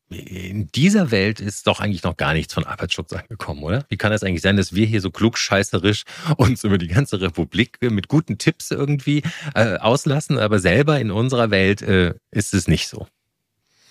[0.09, 3.85] in dieser Welt ist doch eigentlich noch gar nichts von Arbeitsschutz angekommen, oder?
[3.87, 6.03] Wie kann das eigentlich sein, dass wir hier so klugscheißerisch
[6.35, 9.23] uns über die ganze Republik mit guten Tipps irgendwie
[9.55, 13.07] äh, auslassen, aber selber in unserer Welt äh, ist es nicht so.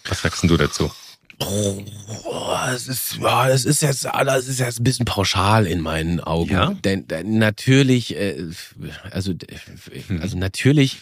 [0.04, 0.90] Was sagst du dazu?
[2.42, 6.20] Oh, es ist, ja, das ist jetzt, das ist jetzt ein bisschen pauschal in meinen
[6.20, 6.50] Augen.
[6.50, 6.74] Ja?
[6.84, 8.46] Denn, denn natürlich, äh,
[9.10, 9.34] also,
[10.20, 10.98] also natürlich,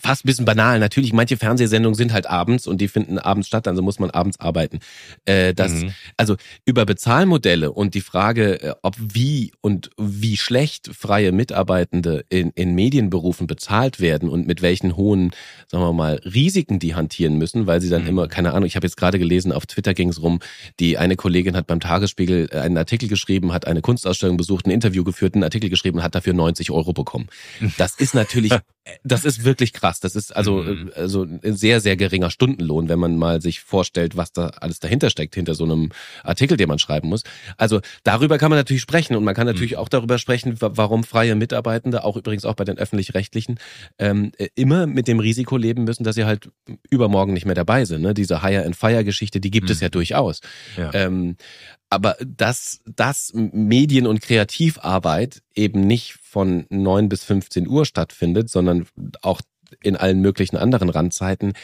[0.00, 0.78] fast ein bisschen banal.
[0.78, 4.38] Natürlich, manche Fernsehsendungen sind halt abends und die finden abends statt, also muss man abends
[4.38, 4.78] arbeiten.
[5.24, 5.94] Äh, das, mhm.
[6.16, 12.50] also über Bezahlmodelle und die Frage, äh, ob wie und wie schlecht freie Mitarbeitende in,
[12.50, 15.32] in Medienberufen bezahlt werden und mit welchen hohen,
[15.66, 18.08] sagen wir mal, Risiken die hantieren müssen, weil sie dann mhm.
[18.08, 20.38] immer, keine Ahnung, ich habe jetzt gerade gelesen auf Twitter ging es rum,
[20.80, 24.70] die eine Kollegin hat beim Tagesspiegel äh, einen Artikel geschrieben, hat eine Kunstausstellung besucht, ein
[24.70, 27.28] Interview geführt, einen Artikel geschrieben, hat dafür 90 Euro bekommen.
[27.76, 28.52] Das ist natürlich,
[29.04, 30.00] das ist wirklich krass.
[30.00, 30.90] Das ist also, mhm.
[30.94, 34.80] äh, also ein sehr, sehr geringer Stundenlohn, wenn man mal sich vorstellt, was da alles
[34.80, 35.90] dahinter steckt, hinter so einem
[36.22, 37.22] Artikel, den man schreiben muss.
[37.56, 39.78] Also darüber kann man natürlich sprechen und man kann natürlich mhm.
[39.78, 43.58] auch darüber sprechen, warum freie Mitarbeitende, auch übrigens auch bei den öffentlich-rechtlichen,
[43.98, 46.50] ähm, äh, immer mit dem Risiko leben müssen, dass sie halt
[46.90, 48.02] übermorgen nicht mehr dabei sind.
[48.02, 48.14] Ne?
[48.14, 49.72] Diese Hire-and-Fire-Geschichte, die gibt mhm.
[49.72, 50.40] es ja durchaus.
[50.76, 50.92] Ja.
[50.94, 51.36] Ähm,
[51.90, 58.86] aber dass, dass Medien- und Kreativarbeit eben nicht von neun bis 15 Uhr stattfindet, sondern
[59.22, 59.40] auch
[59.82, 61.54] in allen möglichen anderen Randzeiten,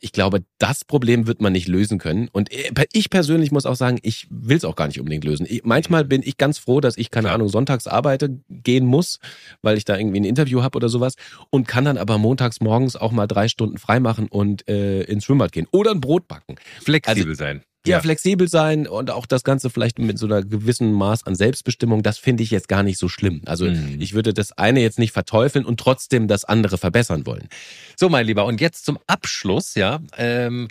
[0.00, 2.28] ich glaube, das Problem wird man nicht lösen können.
[2.32, 2.50] Und
[2.92, 5.46] ich persönlich muss auch sagen, ich will es auch gar nicht unbedingt lösen.
[5.48, 9.18] Ich, manchmal bin ich ganz froh, dass ich, keine Ahnung, sonntags arbeite gehen muss,
[9.62, 11.14] weil ich da irgendwie ein Interview habe oder sowas.
[11.50, 15.52] Und kann dann aber montags morgens auch mal drei Stunden freimachen und äh, ins Schwimmbad
[15.52, 15.66] gehen.
[15.70, 16.56] Oder ein Brot backen.
[16.82, 20.92] Flexibel also, sein ja, flexibel sein und auch das Ganze vielleicht mit so einer gewissen
[20.92, 23.42] Maß an Selbstbestimmung, das finde ich jetzt gar nicht so schlimm.
[23.46, 24.00] Also mhm.
[24.00, 27.48] ich würde das eine jetzt nicht verteufeln und trotzdem das andere verbessern wollen.
[27.96, 30.00] So, mein Lieber, und jetzt zum Abschluss, ja.
[30.16, 30.68] Ähm,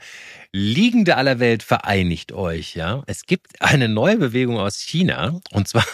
[0.52, 3.04] Liegende aller Welt vereinigt euch, ja.
[3.08, 5.86] Es gibt eine neue Bewegung aus China, und zwar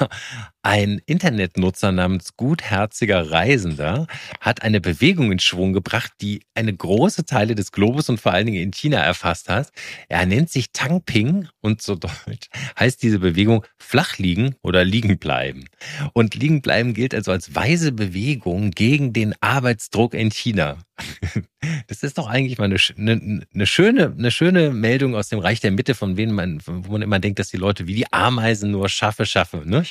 [0.64, 4.08] ein Internetnutzer namens Gutherziger Reisender
[4.40, 8.46] hat eine Bewegung in Schwung gebracht, die eine große Teile des Globus und vor allen
[8.46, 9.72] Dingen in China erfasst hat.
[10.08, 12.50] Er nennt sich Tangping und so deutsch
[12.80, 15.66] heißt diese Bewegung flach liegen oder liegen bleiben.
[16.14, 20.78] Und liegen bleiben gilt also als weise Bewegung gegen den Arbeitsdruck in China.
[21.88, 25.60] Das ist doch eigentlich mal eine, eine, eine, schöne, eine schöne Meldung aus dem Reich
[25.60, 28.72] der Mitte, von wem man, wo man immer denkt, dass die Leute wie die Ameisen
[28.72, 29.84] nur schaffe, schaffe, ne?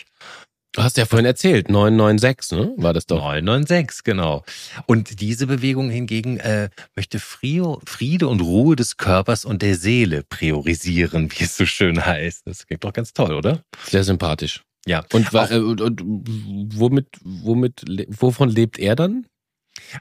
[0.72, 2.72] Du hast ja vorhin erzählt, 996, ne?
[2.76, 3.18] War das doch?
[3.18, 4.44] 996, genau.
[4.86, 11.30] Und diese Bewegung hingegen äh, möchte Friede und Ruhe des Körpers und der Seele priorisieren,
[11.32, 12.46] wie es so schön heißt.
[12.46, 13.64] Das klingt doch ganz toll, oder?
[13.84, 14.62] Sehr sympathisch.
[14.86, 15.04] Ja.
[15.12, 19.26] Und, Auch, äh, und, und womit, womit, wovon lebt er dann?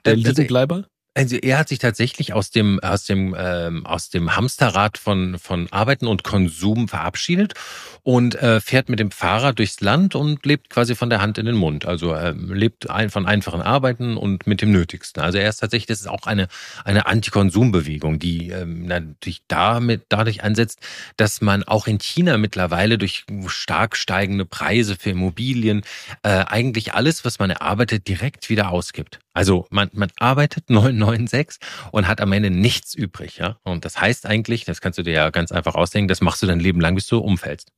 [0.06, 0.86] Der äh, Liegenbleiber?
[1.16, 5.68] Also er hat sich tatsächlich aus dem aus dem ähm, aus dem Hamsterrad von von
[5.72, 7.56] Arbeiten und Konsum verabschiedet
[8.04, 11.48] und äh, fährt mit dem Fahrrad durchs Land und lebt quasi von der Hand in
[11.48, 11.86] den Mund.
[11.86, 15.22] Also er lebt ein, von einfachen Arbeiten und mit dem Nötigsten.
[15.22, 16.48] Also er ist tatsächlich, das ist auch eine
[16.86, 20.80] eine Antikonsumbewegung, die ähm, natürlich damit dadurch ansetzt,
[21.18, 25.82] dass man auch in China mittlerweile durch stark steigende Preise für Immobilien
[26.22, 29.20] äh, eigentlich alles, was man erarbeitet, direkt wieder ausgibt.
[29.34, 30.70] Also man, man arbeitet
[31.00, 31.60] 996
[31.92, 33.38] und hat am Ende nichts übrig.
[33.38, 33.58] Ja?
[33.64, 36.48] Und das heißt eigentlich, das kannst du dir ja ganz einfach ausdenken, das machst du
[36.48, 37.72] dein Leben lang, bis du umfällst.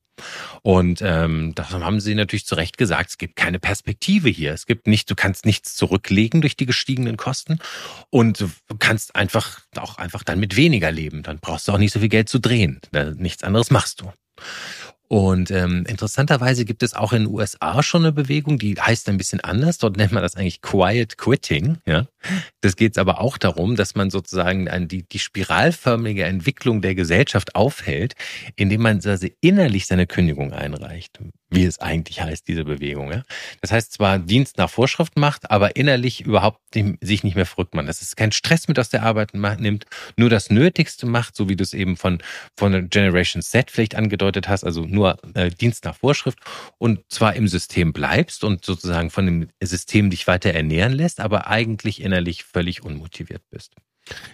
[0.61, 4.53] Und ähm, da haben sie natürlich zu Recht gesagt, es gibt keine Perspektive hier.
[4.53, 7.59] Es gibt nicht, du kannst nichts zurücklegen durch die gestiegenen Kosten
[8.09, 11.23] und du kannst einfach auch einfach dann mit weniger leben.
[11.23, 12.79] Dann brauchst du auch nicht so viel Geld zu drehen.
[13.15, 14.11] Nichts anderes machst du.
[15.11, 19.17] Und ähm, interessanterweise gibt es auch in den USA schon eine Bewegung, die heißt ein
[19.17, 19.77] bisschen anders.
[19.77, 21.79] Dort nennt man das eigentlich Quiet Quitting.
[21.85, 22.07] Ja,
[22.61, 28.15] das geht aber auch darum, dass man sozusagen die, die spiralförmige Entwicklung der Gesellschaft aufhält,
[28.55, 31.19] indem man also innerlich seine Kündigung einreicht
[31.51, 33.11] wie es eigentlich heißt, diese Bewegung.
[33.11, 33.23] Ja?
[33.59, 37.89] Das heißt zwar Dienst nach Vorschrift macht, aber innerlich überhaupt sich nicht mehr verrückt macht.
[37.89, 39.85] Das ist kein Stress mit aus der Arbeit nimmt,
[40.15, 42.23] nur das Nötigste macht, so wie du es eben von,
[42.57, 45.00] von Generation Z vielleicht angedeutet hast, also nur
[45.33, 46.39] äh, Dienst nach Vorschrift
[46.77, 51.47] und zwar im System bleibst und sozusagen von dem System dich weiter ernähren lässt, aber
[51.47, 53.73] eigentlich innerlich völlig unmotiviert bist.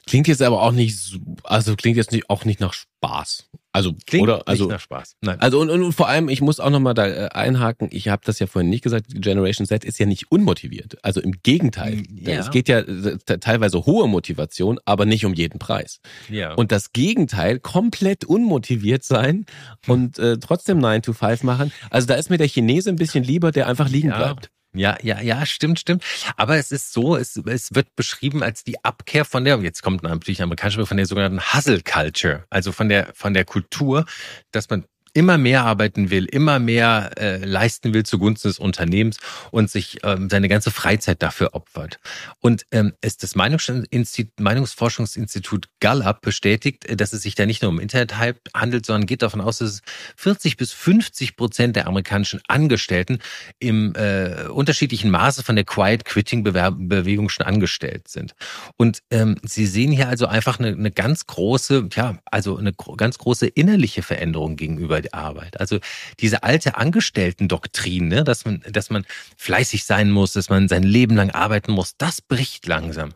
[0.06, 3.50] Klingt jetzt aber auch nicht, also klingt jetzt nicht, auch nicht nach Spaß.
[3.78, 5.18] Also Klingt oder also Spaß.
[5.22, 5.40] Nein.
[5.40, 8.40] also und, und vor allem, ich muss auch nochmal da äh, einhaken, ich habe das
[8.40, 10.98] ja vorhin nicht gesagt, Generation Z ist ja nicht unmotiviert.
[11.04, 12.02] Also im Gegenteil.
[12.10, 12.40] Ja.
[12.40, 16.00] Es geht ja äh, teilweise hohe Motivation, aber nicht um jeden Preis.
[16.28, 16.54] ja.
[16.56, 19.46] Und das Gegenteil, komplett unmotiviert sein
[19.86, 21.72] und äh, trotzdem 9 to 5 machen.
[21.92, 24.18] Also da ist mir der Chinese ein bisschen lieber, der einfach liegen Ja.
[24.18, 24.50] bleibt.
[24.78, 26.04] Ja, ja, ja, stimmt, stimmt.
[26.36, 30.04] Aber es ist so, es, es wird beschrieben als die Abkehr von der, jetzt kommt
[30.04, 34.06] natürlich Begriff, von der sogenannten Hustle Culture, also von der, von der Kultur,
[34.52, 34.86] dass man
[35.18, 39.18] immer mehr arbeiten will, immer mehr äh, leisten will zugunsten des Unternehmens
[39.50, 42.00] und sich ähm, seine ganze Freizeit dafür opfert.
[42.40, 47.80] Und ähm, es das Meinungsforschungsinstitut Gallup bestätigt, äh, dass es sich da nicht nur um
[47.80, 49.82] Internet-Hype handelt, sondern geht davon aus, dass es
[50.18, 53.18] 40 bis 50 Prozent der amerikanischen Angestellten
[53.58, 58.36] im äh, unterschiedlichen Maße von der Quiet Quitting Bewegung schon angestellt sind.
[58.78, 62.96] Und ähm, Sie sehen hier also einfach eine, eine ganz große, ja, also eine gro
[62.96, 65.60] ganz große innerliche Veränderung gegenüber Arbeit.
[65.60, 65.80] Also
[66.20, 69.06] diese alte Angestellten-Doktrin, ne, dass man, dass man
[69.38, 73.14] fleißig sein muss, dass man sein Leben lang arbeiten muss, das bricht langsam.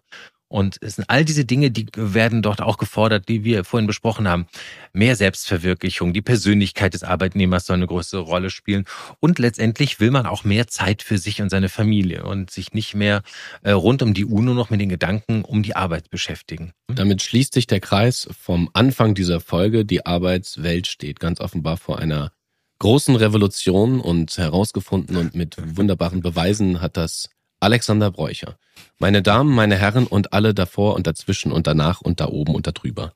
[0.52, 4.28] Und es sind all diese Dinge, die werden dort auch gefordert, die wir vorhin besprochen
[4.28, 4.48] haben.
[4.92, 8.84] Mehr Selbstverwirklichung, die Persönlichkeit des Arbeitnehmers soll eine größere Rolle spielen.
[9.22, 12.96] Und letztendlich will man auch mehr Zeit für sich und seine Familie und sich nicht
[12.96, 13.24] mehr
[13.64, 16.74] äh, rund um die nur noch mit den Gedanken um die Arbeit beschäftigen.
[16.88, 19.86] Damit schließt sich der Kreis vom Anfang dieser Folge.
[19.86, 22.34] Die Arbeitswelt steht ganz offenbar vor einer
[22.80, 27.30] großen Revolution und herausgefunden und mit wunderbaren Beweisen hat das
[27.62, 28.56] Alexander Bräucher.
[28.98, 32.68] Meine Damen, meine Herren und alle davor und dazwischen und danach und da oben und
[32.68, 33.14] da drüber.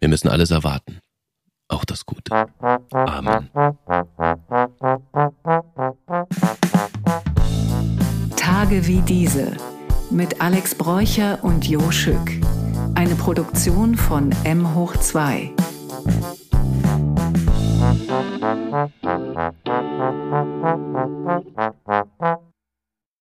[0.00, 0.98] Wir müssen alles erwarten.
[1.68, 2.46] Auch das Gute.
[2.90, 3.48] Amen.
[8.36, 9.56] Tage wie diese
[10.10, 12.40] mit Alex Bräucher und Jo Schück.
[12.94, 15.52] Eine Produktion von M hoch 2.